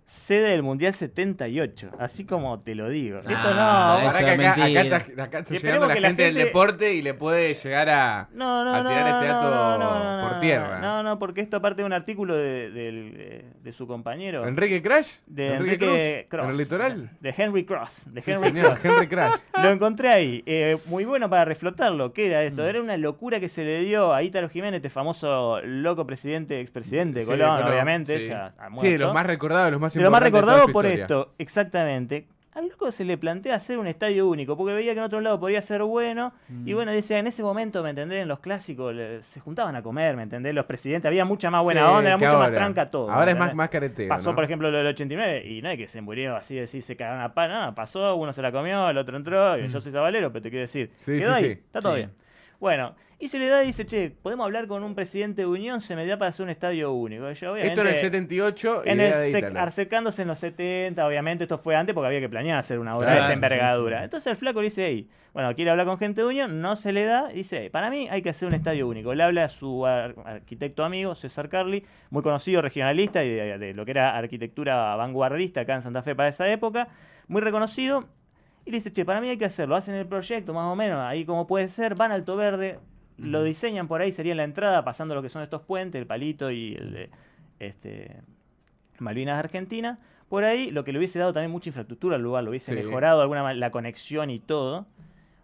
sede 0.09 0.49
del 0.49 0.63
Mundial 0.63 0.93
78, 0.93 1.91
así 1.99 2.25
como 2.25 2.59
te 2.59 2.73
lo 2.73 2.89
digo. 2.89 3.19
Esto 3.19 3.29
Ah, 3.31 3.99
no, 4.01 4.09
eso 4.09 4.17
Pará 4.19 4.35
que 4.37 4.43
es 4.43 4.49
acá, 4.49 4.63
acá 4.65 4.79
está, 4.81 5.23
acá 5.23 5.39
está 5.39 5.53
llegando 5.53 5.87
la 5.87 5.93
que 5.93 5.99
la 6.01 6.07
gente, 6.07 6.23
del 6.23 6.31
gente- 6.33 6.45
deporte 6.47 6.93
y 6.95 7.01
le 7.03 7.13
puede 7.13 7.53
llegar 7.53 7.89
a, 7.89 8.27
No, 8.33 8.65
no, 8.65 8.73
a 8.73 8.81
no, 8.83 8.89
tirar 8.89 9.07
este 9.07 9.27
no, 9.27 9.33
dato 9.33 9.49
no, 9.51 9.77
no, 9.77 10.17
no, 10.17 10.23
por 10.23 10.33
no, 10.33 10.39
tierra. 10.39 10.79
No, 10.79 11.03
no, 11.03 11.19
porque 11.19 11.41
esto 11.41 11.57
aparte 11.57 11.81
de 11.83 11.85
un 11.85 11.93
artículo 11.93 12.35
de, 12.35 12.71
del, 12.71 13.13
eh, 13.17 13.45
de 13.61 13.71
su 13.71 13.85
compañero. 13.87 14.47
¿Enrique 14.47 14.81
Crash? 14.81 15.17
de 15.27 15.53
Enrique, 15.53 15.77
Cruz? 15.77 16.27
Cross. 16.29 16.45
¿En 16.45 16.51
el 16.51 16.57
litoral? 16.57 17.09
De 17.19 17.33
Henry 17.37 17.65
Cross. 17.65 18.01
De 18.11 18.21
Sí, 18.21 18.31
Henry 18.31 18.47
señor, 18.49 18.65
Cross. 18.79 18.85
Henry 18.85 19.07
Crash. 19.07 19.35
Lo 19.61 19.69
encontré 19.69 20.09
ahí. 20.09 20.43
eh, 20.47 20.77
muy 20.85 21.05
bueno 21.05 21.29
para 21.29 21.45
reflotarlo. 21.45 22.13
¿Qué 22.13 22.25
era 22.27 22.39
Mm. 22.39 22.47
esto? 22.47 22.65
Era 22.67 22.81
una 22.81 22.97
locura 22.97 23.39
que 23.39 23.47
se 23.49 23.63
le 23.63 23.81
dio 23.81 24.13
a 24.13 24.23
Ítalo 24.23 24.49
Jiménez, 24.49 24.77
este 24.77 24.89
famoso 24.89 25.61
loco 25.61 26.05
presidente, 26.07 26.59
expresidente 26.61 27.19
de 27.19 27.25
Sí, 27.25 27.31
Colón, 27.31 27.57
Colón, 27.57 27.71
obviamente. 27.71 28.17
sí. 28.19 28.25
ya 28.27 28.53
Sí, 28.81 28.89
de 28.91 28.97
los 28.97 29.13
más 29.13 29.25
recordados, 29.25 29.71
los 29.71 29.79
más 29.81 29.95
De 29.99 30.03
lo 30.05 30.11
más 30.11 30.21
recordado 30.23 30.67
por 30.67 30.85
historia. 30.85 31.03
esto, 31.03 31.33
exactamente. 31.37 32.27
Al 32.55 32.67
loco 32.67 32.91
se 32.91 33.05
le 33.05 33.15
plantea 33.17 33.55
hacer 33.55 33.77
un 33.77 33.85
estadio 33.87 34.27
único, 34.27 34.57
porque 34.57 34.73
veía 34.73 34.93
que 34.93 34.97
en 34.99 35.05
otro 35.05 35.21
lado 35.21 35.39
podía 35.39 35.61
ser 35.61 35.83
bueno. 35.83 36.33
Mm. 36.49 36.67
Y 36.67 36.73
bueno, 36.73 36.91
dice, 36.91 37.15
en 37.17 37.27
ese 37.27 37.43
momento, 37.43 37.83
¿me 37.83 37.91
entendés? 37.91 38.23
En 38.23 38.27
los 38.27 38.39
clásicos 38.39 38.93
le- 38.93 39.21
se 39.23 39.39
juntaban 39.39 39.75
a 39.75 39.83
comer, 39.83 40.17
¿me 40.17 40.23
entendés? 40.23 40.53
Los 40.55 40.65
presidentes, 40.65 41.07
había 41.07 41.23
mucha 41.25 41.51
más 41.51 41.61
buena 41.63 41.83
Sí, 41.83 41.87
onda, 41.87 42.09
era 42.09 42.17
mucho 42.17 42.37
más 42.39 42.51
tranca 42.51 42.89
todo. 42.89 43.11
Ahora 43.11 43.27
¿me 43.27 43.31
es 43.33 43.37
más, 43.39 43.55
más 43.55 43.69
careteo. 43.69 44.09
Pasó, 44.09 44.31
¿no? 44.31 44.35
por 44.35 44.43
ejemplo, 44.43 44.71
lo 44.71 44.77
del 44.79 44.87
89 44.87 45.43
y 45.45 45.61
no 45.61 45.69
es 45.69 45.77
que 45.77 45.87
se 45.87 46.01
murió 46.01 46.35
así, 46.35 46.55
decir, 46.55 46.81
se 46.81 46.95
cagaron 46.97 47.21
a 47.21 47.33
pan, 47.33 47.51
no, 47.51 47.75
pasó, 47.75 48.15
uno 48.15 48.33
se 48.33 48.41
la 48.41 48.51
comió, 48.51 48.89
el 48.89 48.97
otro 48.97 49.15
entró, 49.15 49.57
y 49.57 49.67
yo 49.69 49.79
soy 49.79 49.91
Zabalero, 49.91 50.31
pero 50.33 50.41
te 50.43 50.49
quiero 50.49 50.61
decir, 50.63 50.89
Mm. 50.89 50.93
Sí, 50.97 51.19
quedó 51.19 51.35
sí, 51.35 51.45
ahí, 51.45 51.51
está 51.51 51.79
todo 51.81 51.93
bien. 51.93 52.11
Bueno, 52.59 52.95
y 53.19 53.27
se 53.29 53.39
le 53.39 53.47
da 53.47 53.63
y 53.63 53.67
dice, 53.67 53.85
che, 53.85 54.11
podemos 54.11 54.45
hablar 54.45 54.67
con 54.67 54.83
un 54.83 54.95
presidente 54.95 55.41
de 55.41 55.45
Unión, 55.47 55.79
se 55.81 55.95
me 55.95 56.05
da 56.05 56.17
para 56.17 56.29
hacer 56.29 56.43
un 56.43 56.49
estadio 56.49 56.91
único. 56.93 57.29
Yo, 57.31 57.55
Esto 57.55 57.81
en 57.81 57.87
el 57.87 57.95
78 57.95 58.81
en 58.85 58.99
el 59.01 59.57
acercándose 59.57 60.21
en 60.23 60.27
los 60.29 60.39
70, 60.39 61.05
obviamente 61.05 61.43
esto 61.45 61.57
fue 61.57 61.75
antes 61.75 61.93
porque 61.93 62.07
había 62.07 62.19
que 62.19 62.29
planear 62.29 62.57
hacer 62.59 62.79
una 62.79 62.95
obra 62.95 63.07
Claro, 63.07 63.19
de 63.27 63.33
esta 63.33 63.33
envergadura. 63.33 63.97
sí, 63.97 64.01
sí. 64.01 64.03
Entonces 64.05 64.31
el 64.31 64.37
flaco 64.37 64.59
le 64.61 64.65
dice, 64.65 64.87
"Ey, 64.87 65.09
bueno, 65.33 65.53
quiere 65.55 65.71
hablar 65.71 65.85
con 65.85 65.97
gente 65.97 66.21
de 66.21 66.27
Unión, 66.27 66.59
no 66.61 66.75
se 66.75 66.91
le 66.91 67.05
da, 67.05 67.27
dice, 67.29 67.63
"Ey, 67.63 67.69
para 67.69 67.89
mí 67.89 68.07
hay 68.09 68.21
que 68.21 68.29
hacer 68.29 68.47
un 68.47 68.53
estadio 68.55 68.87
único. 68.87 69.13
Le 69.13 69.23
habla 69.23 69.45
a 69.45 69.49
su 69.49 69.85
ar- 69.85 70.15
arquitecto 70.25 70.83
amigo, 70.83 71.13
César 71.15 71.49
Carli, 71.49 71.85
muy 72.09 72.23
conocido 72.23 72.61
regionalista 72.61 73.23
y 73.23 73.29
de, 73.29 73.57
de 73.57 73.73
lo 73.73 73.85
que 73.85 73.91
era 73.91 74.17
arquitectura 74.17 74.95
vanguardista 74.95 75.61
acá 75.61 75.75
en 75.75 75.81
Santa 75.81 76.01
Fe 76.03 76.15
para 76.15 76.29
esa 76.29 76.49
época, 76.49 76.87
muy 77.27 77.41
reconocido. 77.41 78.07
Y 78.69 78.71
le 78.71 78.77
dice, 78.77 78.91
che, 78.91 79.03
para 79.03 79.19
mí 79.19 79.27
hay 79.27 79.37
que 79.37 79.45
hacerlo, 79.45 79.75
hacen 79.75 79.95
el 79.95 80.05
proyecto 80.05 80.53
más 80.53 80.71
o 80.71 80.75
menos, 80.75 80.99
ahí 80.99 81.25
como 81.25 81.47
puede 81.47 81.69
ser, 81.69 81.95
van 81.95 82.11
a 82.11 82.13
Alto 82.13 82.35
Verde, 82.35 82.77
lo 83.17 83.43
diseñan 83.43 83.87
por 83.87 83.99
ahí, 83.99 84.11
sería 84.11 84.35
la 84.35 84.43
entrada, 84.43 84.85
pasando 84.85 85.15
lo 85.15 85.23
que 85.23 85.29
son 85.29 85.41
estos 85.41 85.63
puentes, 85.63 85.99
el 85.99 86.05
palito 86.05 86.51
y 86.51 86.75
el 86.75 86.93
de 86.93 87.09
este, 87.57 88.21
Malvinas 88.99 89.39
Argentina. 89.39 89.97
Por 90.29 90.43
ahí, 90.43 90.69
lo 90.69 90.83
que 90.83 90.91
le 90.93 90.99
hubiese 90.99 91.17
dado 91.17 91.33
también 91.33 91.49
mucha 91.49 91.69
infraestructura 91.69 92.17
al 92.17 92.21
lugar, 92.21 92.43
lo 92.43 92.51
hubiese 92.51 92.75
Sí. 92.75 92.83
mejorado 92.85 93.23
alguna 93.23 93.51
la 93.55 93.71
conexión 93.71 94.29
y 94.29 94.37
todo. 94.37 94.85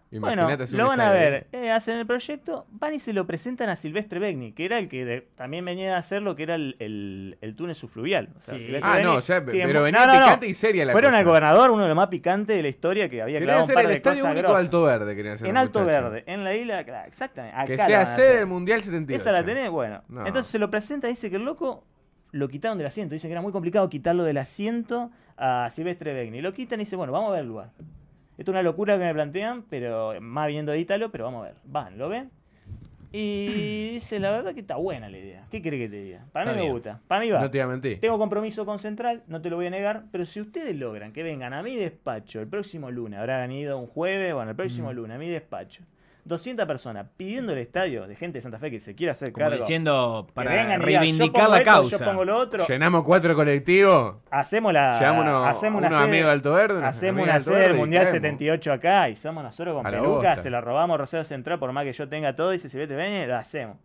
Bueno, 0.08 0.42
Imagínate 0.42 0.70
un 0.72 0.78
lo 0.78 0.86
van 0.86 1.00
a 1.00 1.10
ver, 1.10 1.46
eh, 1.52 1.70
hacen 1.72 1.98
el 1.98 2.06
proyecto, 2.06 2.64
van 2.70 2.94
y 2.94 3.00
se 3.00 3.12
lo 3.12 3.26
presentan 3.26 3.68
a 3.68 3.74
Silvestre 3.76 4.20
Begni, 4.20 4.52
que 4.52 4.64
era 4.64 4.78
el 4.78 4.88
que 4.88 5.04
de- 5.04 5.20
también 5.34 5.64
venía 5.64 5.96
a 5.96 5.98
hacer 5.98 6.22
lo 6.22 6.36
que 6.36 6.44
era 6.44 6.54
el, 6.54 6.76
el- 6.78 7.36
el 7.40 7.56
túnel 7.56 7.74
subfluvial. 7.74 8.28
O 8.38 8.40
sea, 8.40 8.54
Sí. 8.54 8.62
Silvestre 8.62 8.88
Ah, 8.88 8.96
Begni 8.98 9.04
no, 9.14 9.20
tiene 9.52 9.66
pero 9.66 9.82
venía 9.82 10.00
picante 10.20 10.46
y 10.46 10.54
seria 10.54 10.84
la 10.84 10.92
Fueron 10.92 11.10
cosa. 11.10 11.18
al 11.18 11.24
gobernador, 11.24 11.70
uno 11.72 11.82
de 11.82 11.88
los 11.88 11.96
más 11.96 12.06
picantes 12.06 12.56
de 12.56 12.62
la 12.62 12.68
historia, 12.68 13.08
que 13.08 13.20
había 13.20 13.40
clavado 13.40 13.58
un 13.58 13.64
hacer 13.64 13.74
par 13.74 13.84
el 13.84 13.90
de 13.90 13.96
estadio 13.96 14.22
cosas 14.22 14.32
único. 14.36 14.56
Alto 14.56 14.82
Verde. 14.84 15.32
hacer 15.32 15.48
En 15.48 15.56
Alto. 15.56 15.84
Verde, 15.84 16.24
en 16.26 16.44
la 16.44 16.54
isla, 16.54 16.84
claro, 16.84 17.08
exactamente. 17.08 17.56
acá 17.56 17.66
Que 17.66 17.76
sea 17.78 18.06
sede 18.06 18.36
del 18.36 18.46
Mundial 18.46 18.82
78. 18.82 19.20
Esa 19.20 19.32
la 19.32 19.44
tenés, 19.44 19.70
bueno. 19.70 20.02
No. 20.08 20.24
Entonces 20.24 20.50
se 20.52 20.58
lo 20.60 20.70
presenta, 20.70 21.08
dice 21.08 21.30
que 21.30 21.36
el 21.36 21.44
loco 21.44 21.84
lo 22.30 22.48
quitaron 22.48 22.78
del 22.78 22.86
asiento. 22.86 23.12
Dice 23.14 23.26
que 23.26 23.32
era 23.32 23.40
muy 23.42 23.50
complicado 23.52 23.88
quitarlo 23.90 24.22
del 24.22 24.38
asiento 24.38 25.10
a 25.36 25.68
Silvestre 25.70 26.14
Begni. 26.14 26.40
Lo 26.42 26.52
quitan 26.52 26.78
y 26.80 26.84
dice, 26.84 26.94
bueno, 26.94 27.12
vamos 27.12 27.30
a 27.30 27.32
ver 27.32 27.40
el 27.42 27.48
lugar. 27.48 27.70
Esto 28.38 28.50
es 28.50 28.54
una 28.54 28.62
locura 28.62 28.98
que 28.98 29.04
me 29.04 29.14
plantean, 29.14 29.62
pero 29.62 30.20
más 30.20 30.48
viendo 30.48 30.72
de 30.72 30.78
Ítalo, 30.78 31.10
pero 31.10 31.24
vamos 31.24 31.42
a 31.42 31.48
ver. 31.48 31.54
Van, 31.64 31.96
¿lo 31.96 32.08
ven? 32.08 32.30
Y 33.12 33.90
dice, 33.92 34.18
la 34.20 34.30
verdad 34.30 34.52
que 34.52 34.60
está 34.60 34.76
buena 34.76 35.08
la 35.08 35.16
idea. 35.18 35.46
¿Qué 35.50 35.62
quiere 35.62 35.78
que 35.78 35.88
te 35.88 35.96
diga? 36.02 36.26
Para 36.32 36.50
Está 36.50 36.60
mí 36.60 36.66
me 36.66 36.72
gusta. 36.72 37.00
Para 37.08 37.22
mí 37.22 37.30
va. 37.30 37.40
No 37.40 37.50
te 37.50 37.56
iba 37.58 37.64
a 37.64 37.68
mentir. 37.68 38.00
Tengo 38.00 38.18
compromiso 38.18 38.66
con 38.66 38.78
Central, 38.78 39.22
no 39.26 39.40
te 39.40 39.48
lo 39.48 39.56
voy 39.56 39.66
a 39.66 39.70
negar, 39.70 40.04
pero 40.12 40.26
si 40.26 40.40
ustedes 40.40 40.76
logran 40.76 41.12
que 41.12 41.22
vengan 41.22 41.54
a 41.54 41.62
mi 41.62 41.76
despacho 41.76 42.40
el 42.40 42.46
próximo 42.46 42.90
lunes, 42.90 43.18
habrán 43.18 43.50
ido 43.52 43.78
un 43.78 43.86
jueves, 43.86 44.34
bueno, 44.34 44.50
el 44.50 44.56
próximo 44.56 44.92
lunes 44.92 45.16
a 45.16 45.18
mi 45.18 45.30
despacho, 45.30 45.82
200 46.26 46.66
personas 46.66 47.06
pidiendo 47.16 47.52
el 47.52 47.58
estadio 47.58 48.06
de 48.06 48.16
gente 48.16 48.38
de 48.38 48.42
Santa 48.42 48.58
Fe 48.58 48.70
que 48.70 48.80
se 48.80 48.94
quiera 48.94 49.12
hacer 49.12 49.32
Como 49.32 49.44
cargo. 49.44 49.58
diciendo, 49.58 50.24
que 50.26 50.32
para 50.34 50.50
vengan 50.50 50.64
y 50.64 50.66
digan, 50.66 50.80
yo 50.80 50.86
reivindicar 50.86 51.42
pongo 51.44 51.52
la 51.54 51.58
esto, 51.58 51.70
causa. 51.70 51.98
Yo 51.98 52.04
pongo 52.04 52.24
lo 52.24 52.36
otro. 52.38 52.66
Llenamos 52.66 53.04
cuatro 53.04 53.34
colectivos. 53.34 54.16
Hacemos 54.30 54.72
la. 54.72 54.98
Llevamos 54.98 55.24
unos, 55.24 55.48
hacemos 55.48 55.78
una 55.78 55.88
unos 55.88 55.98
sede- 56.00 56.08
amigos 56.08 56.26
de 56.26 56.32
Alto 56.32 56.52
Verde. 56.52 56.84
Hacemos 56.84 57.22
una 57.22 57.34
Alto 57.34 57.44
sede 57.44 57.54
del 57.54 57.62
Verde 57.66 57.76
y 57.76 57.80
Mundial 57.80 58.02
caemos. 58.04 58.20
78 58.20 58.72
acá 58.72 59.08
y 59.08 59.16
somos 59.16 59.44
nosotros 59.44 59.76
con 59.76 59.86
A 59.86 59.90
la 59.90 59.98
pelucas, 59.98 60.22
bosta. 60.30 60.42
se 60.42 60.50
lo 60.50 60.60
robamos 60.60 60.94
a 60.94 60.98
Rosario 60.98 61.24
Central 61.24 61.58
por 61.58 61.72
más 61.72 61.84
que 61.84 61.92
yo 61.92 62.08
tenga 62.08 62.34
todo, 62.34 62.50
dice 62.50 62.68
Silvestre 62.68 62.96
Beñe, 62.96 63.26
lo 63.26 63.36
hacemos. 63.36 63.76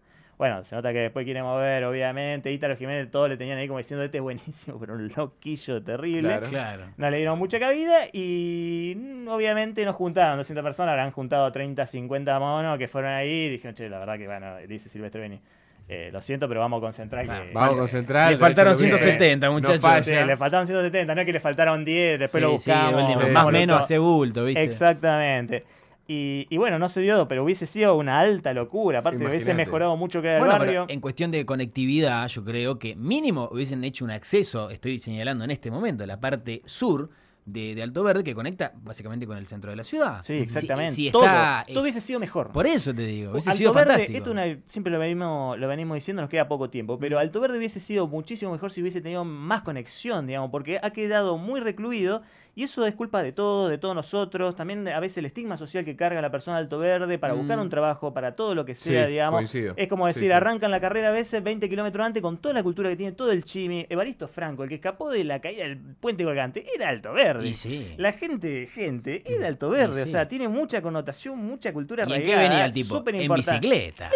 Bueno, 0.42 0.64
se 0.64 0.76
nota 0.76 0.92
que 0.92 0.98
después 0.98 1.24
quiere 1.24 1.44
mover, 1.44 1.84
obviamente. 1.84 2.52
Ítalo 2.52 2.76
Jiménez, 2.76 3.12
todos 3.12 3.30
le 3.30 3.38
tenían 3.38 3.60
ahí 3.60 3.68
como 3.68 3.78
diciendo, 3.78 4.04
este 4.04 4.18
es 4.18 4.24
buenísimo, 4.24 4.80
pero 4.80 4.96
un 4.96 5.08
loquillo 5.16 5.84
terrible. 5.84 6.30
Claro. 6.30 6.48
Claro. 6.50 6.84
No 6.98 7.12
le 7.12 7.18
dieron 7.18 7.38
mucha 7.38 7.60
cabida 7.60 8.08
y 8.12 8.96
mm, 8.98 9.28
obviamente 9.28 9.86
nos 9.86 9.96
juntaron 9.96 10.38
200 10.40 10.64
personas, 10.64 10.94
habrán 10.94 11.12
juntado 11.12 11.52
30, 11.52 11.86
50 11.86 12.40
monos 12.40 12.80
que 12.80 12.88
fueron 12.88 13.12
ahí 13.12 13.30
y 13.30 13.50
dijeron, 13.50 13.76
che, 13.76 13.88
la 13.88 14.00
verdad 14.00 14.18
que 14.18 14.26
bueno, 14.26 14.58
dice 14.68 14.90
Silvestre 14.90 15.22
Beni. 15.22 15.40
Eh, 15.88 16.10
lo 16.12 16.24
siento, 16.24 16.48
pero 16.48 16.60
vamos 16.62 16.80
a 16.80 16.82
concentrar 16.82 17.24
Claro, 17.24 17.46
que... 17.46 17.54
Vamos 17.54 17.74
a 17.76 17.78
concentrar. 17.78 18.32
Le 18.32 18.38
faltaron 18.38 18.74
derecho 18.76 18.96
a 18.96 18.98
lo 18.98 18.98
que- 18.98 19.04
170, 19.04 19.46
no 19.48 19.54
muchachos. 19.54 19.80
falla. 19.80 20.04
Sí, 20.04 20.12
le 20.26 20.38
faltaron 20.38 20.66
170, 20.66 21.14
no 21.14 21.22
es 21.22 21.26
que 21.28 21.34
le 21.34 21.40
faltaron 21.40 21.86
10, 21.86 22.20
después 22.20 22.42
lo 22.42 22.48
Sí, 22.50 22.54
buscamos. 22.72 23.12
Sí, 23.14 23.30
más 23.32 23.46
o 23.46 23.52
menos 23.52 23.82
hace 23.82 24.00
bulto, 24.00 24.46
¿viste? 24.46 24.64
Exactamente. 24.64 25.66
Y, 26.08 26.46
y 26.50 26.58
bueno, 26.58 26.78
no 26.80 26.90
se 26.90 27.00
dio, 27.02 27.28
pero 27.28 27.44
hubiese 27.44 27.66
sido 27.66 27.96
una 27.96 28.20
alta 28.20 28.54
locura. 28.54 29.00
Aparte, 29.00 29.26
hubiese 29.26 29.54
mejorado 29.54 29.96
mucho 29.96 30.22
que 30.22 30.28
era 30.30 30.38
el 30.40 30.46
barrio. 30.48 30.66
pero 30.66 30.86
en 30.90 31.00
cuestión 31.00 31.32
de 31.32 31.46
conectividad, 31.46 32.28
yo 32.28 32.44
creo 32.44 32.80
que 32.80 32.96
mínimo 32.96 33.48
hubiesen 33.52 33.84
hecho 33.84 34.04
un 34.04 34.12
acceso, 34.12 34.70
estoy 34.72 35.00
señalando 35.00 35.44
en 35.46 35.52
este 35.52 35.72
momento, 35.72 36.06
la 36.06 36.20
parte 36.20 36.62
sur 36.66 37.10
de, 37.46 37.74
de 37.76 37.82
Alto 37.82 38.04
Verde 38.04 38.24
que 38.24 38.36
conecta 38.36 38.72
básicamente 38.84 39.26
con 39.26 39.36
el 39.38 39.48
centro 39.48 39.72
de 39.72 39.76
la 39.78 39.84
ciudad. 39.84 40.22
Sí, 40.22 40.34
exactamente. 40.34 40.94
Si, 40.94 41.08
está, 41.08 41.66
todo 41.68 41.82
hubiese 41.82 42.00
sido 42.02 42.20
mejor. 42.20 42.52
Por 42.52 42.68
eso 42.68 42.94
te 42.94 43.04
digo, 43.04 43.32
hubiese 43.32 43.50
Alto 43.50 43.58
sido 43.58 43.74
Verde, 43.74 43.88
fantástico. 43.92 44.18
esto 44.18 44.32
una- 44.32 44.58
siempre 44.68 44.92
lo 44.94 45.00
venimos, 45.00 45.58
lo 45.58 45.68
venimos 45.68 45.96
diciendo, 45.96 46.22
nos 46.22 46.30
queda 46.30 46.48
poco 46.48 46.70
tiempo, 46.70 47.00
pero 47.00 47.18
Alto 47.20 47.40
Verde 47.40 47.58
hubiese 47.58 47.80
sido 47.80 48.08
muchísimo 48.08 48.52
mejor 48.52 48.72
si 48.72 48.82
hubiese 48.82 49.02
tenido 49.02 49.24
más 49.26 49.64
conexión, 49.64 50.28
digamos, 50.28 50.52
porque 50.52 50.80
ha 50.84 50.92
quedado 50.92 51.38
muy 51.38 51.62
recluido 51.62 52.22
y 52.56 52.64
eso 52.64 52.86
es 52.86 52.96
culpa 52.96 53.24
de 53.24 53.32
todos, 53.32 53.70
de 53.70 53.78
todos 53.78 53.96
nosotros, 53.96 54.56
también 54.56 54.88
a 54.88 55.00
veces 55.00 55.18
el 55.20 55.26
estigma 55.26 55.58
social 55.58 55.86
que 55.86 55.96
carga 55.96 56.22
la 56.22 56.32
persona 56.32 56.58
de 56.58 56.64
Alto 56.64 56.80
Verde 56.80 57.18
para 57.18 57.34
buscar 57.34 57.58
Mm. 57.58 57.62
un 57.62 57.70
trabajo, 57.70 58.14
para 58.14 58.36
todo 58.36 58.56
lo 58.56 58.66
que 58.66 58.76
sea, 58.76 59.06
Sí, 59.06 59.12
digamos. 59.12 59.34
coincido. 59.36 59.74
Es 59.78 59.88
como 59.88 60.08
decir, 60.08 60.24
sí. 60.24 60.32
arrancan 60.32 60.72
la 60.72 60.80
carrera 60.82 61.10
a 61.10 61.12
veces 61.12 61.42
20 61.44 61.70
kilómetros 61.70 62.06
antes 62.06 62.22
con 62.22 62.38
toda 62.38 62.54
la 62.54 62.64
cultura 62.64 62.90
que 62.90 62.96
tiene 62.96 63.14
todo 63.14 63.32
el 63.32 63.44
chimi. 63.44 63.86
Evaristo 63.90 64.28
Franco, 64.28 64.64
el 64.64 64.70
que 64.70 64.76
escapó 64.76 65.10
de 65.12 65.24
la 65.24 65.40
caída 65.40 65.64
del 65.64 65.78
puente 65.78 66.24
colgante, 66.24 66.66
era 66.76 66.90
Alto 66.90 67.14
Verde. 67.14 67.48
Y 67.48 67.54
sí. 67.54 67.94
La 67.98 68.14
gente, 68.14 68.68
gente, 68.68 69.24
era 69.26 69.48
Alto 69.48 69.70
Verde, 69.70 70.00
Y 70.00 70.04
o 70.04 70.06
sí. 70.06 70.12
sea, 70.12 70.28
tiene 70.28 70.48
mucha 70.48 70.82
connotación, 70.82 71.38
mucha 71.38 71.72
cultura 71.74 72.06
¿Y 72.08 72.14
en 72.14 72.24
qué 72.24 72.36
venía 72.36 72.66
el 72.66 72.72
tipo? 72.74 73.04
En 73.08 73.22
importante. 73.22 73.68
bicicleta. 73.68 74.10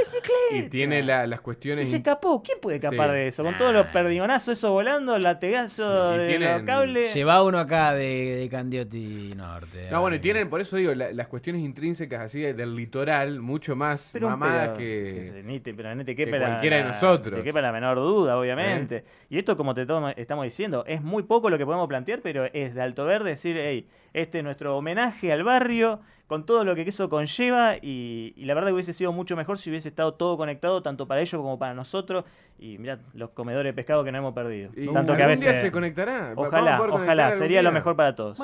Y 0.51 0.63
tiene 0.69 1.03
la- 1.03 1.25
las 1.27 1.39
Y 1.39 1.43
cuestiones. 1.43 1.89
se 1.89 1.97
escapó. 1.97 2.41
¿Quién 2.43 2.57
puede 2.61 2.77
escapar 2.77 3.09
Sí. 3.11 3.15
de 3.15 3.27
eso? 3.27 3.43
Con 3.43 3.57
todos 3.57 3.73
los 3.73 3.87
perdigonazos, 3.87 4.57
eso 4.57 4.71
volando, 4.71 5.17
latigazos 5.17 6.15
Sí, 6.15 6.21
y 6.21 6.23
de 6.23 6.27
tienen- 6.27 6.51
los 6.53 6.63
cables. 6.63 7.13
Lleva 7.13 7.43
uno 7.43 7.59
acá 7.59 7.93
de, 7.93 8.25
de 8.25 8.50
Candioti 8.50 9.32
Norte. 9.36 9.89
No, 9.91 10.01
bueno, 10.01 10.15
y 10.15 10.17
Ay. 10.17 10.22
tienen, 10.22 10.50
por 10.50 10.62
eso 10.62 10.77
digo, 10.77 10.94
la- 10.94 11.12
las 11.12 11.27
cuestiones 11.27 11.62
intrínsecas 11.62 12.22
así 12.22 12.41
de- 12.41 12.53
del 12.53 12.75
litoral, 12.75 13.39
mucho 13.41 13.75
más 13.75 14.12
Pero, 14.13 14.29
mamadas 14.29 14.70
pero- 14.70 14.77
que. 14.79 15.32
sí, 15.34 15.39
sí, 15.41 15.44
ni 15.48 15.60
te, 15.60 15.74
pero 15.74 15.94
ni 15.96 16.03
te 16.03 16.15
que 16.15 16.25
quepa 16.25 16.38
la- 16.38 16.48
cualquiera 16.48 16.77
de 16.77 16.84
la- 16.84 16.88
nosotros. 16.89 17.34
¿Eh? 17.36 17.38
Te 17.41 17.44
quepa 17.44 17.62
la 17.62 17.72
menor 17.72 17.98
duda, 17.98 18.38
obviamente. 18.38 19.03
Y 19.29 19.38
esto, 19.38 19.55
como 19.58 19.74
te 19.75 19.86
tomo- 19.86 20.10
estamos 20.10 20.46
diciendo, 20.46 20.84
es 20.88 21.01
muy 21.01 21.24
poco 21.24 21.50
lo 21.50 21.58
que 21.58 21.65
podemos 21.65 21.88
plantear, 21.88 22.22
pero 22.22 22.46
es 22.53 22.74
de 22.75 22.82
Alto 22.82 23.05
Verde 23.05 23.32
decir, 23.32 23.58
hey, 23.60 23.88
este 24.13 24.39
es 24.39 24.44
nuestro 24.44 24.77
homenaje 24.77 25.32
al 25.32 25.44
barrio, 25.44 26.00
con 26.27 26.46
todo 26.46 26.63
lo 26.63 26.75
que 26.75 26.82
eso 26.82 27.10
conlleva, 27.10 27.75
y, 27.77 28.34
y 28.36 28.46
la 28.46 28.53
verdad 28.53 28.70
que 28.70 28.74
hubiese 28.74 28.94
sido 28.94 29.12
mucho 29.12 29.36
mejor 29.36 29.58
si 29.58 29.70
hubiese 29.70 29.89
estado 29.89 30.13
todo 30.13 30.38
conectado, 30.38 30.82
tanto 30.82 31.08
para 31.08 31.22
ellos 31.22 31.39
como 31.39 31.60
para 31.60 31.74
nosotros. 31.74 32.25
Y 32.58 32.77
mirad, 32.77 33.00
los 33.13 33.32
comedores 33.32 33.70
de 33.70 33.74
pescado 33.74 34.03
que 34.03 34.12
no 34.12 34.17
hemos 34.17 34.34
perdido. 34.34 34.72
Y 34.75 34.88
tanto 34.91 35.15
que 35.15 35.24
a 35.24 35.25
algún 35.25 35.39
día 35.39 35.50
veces. 35.50 35.62
se 35.62 35.72
conectará. 35.72 36.34
Ojalá, 36.36 36.82
ojalá, 36.82 37.32
sería 37.34 37.62
lo 37.62 37.72
mejor 37.72 37.96
para 37.96 38.15
todos. 38.15 38.38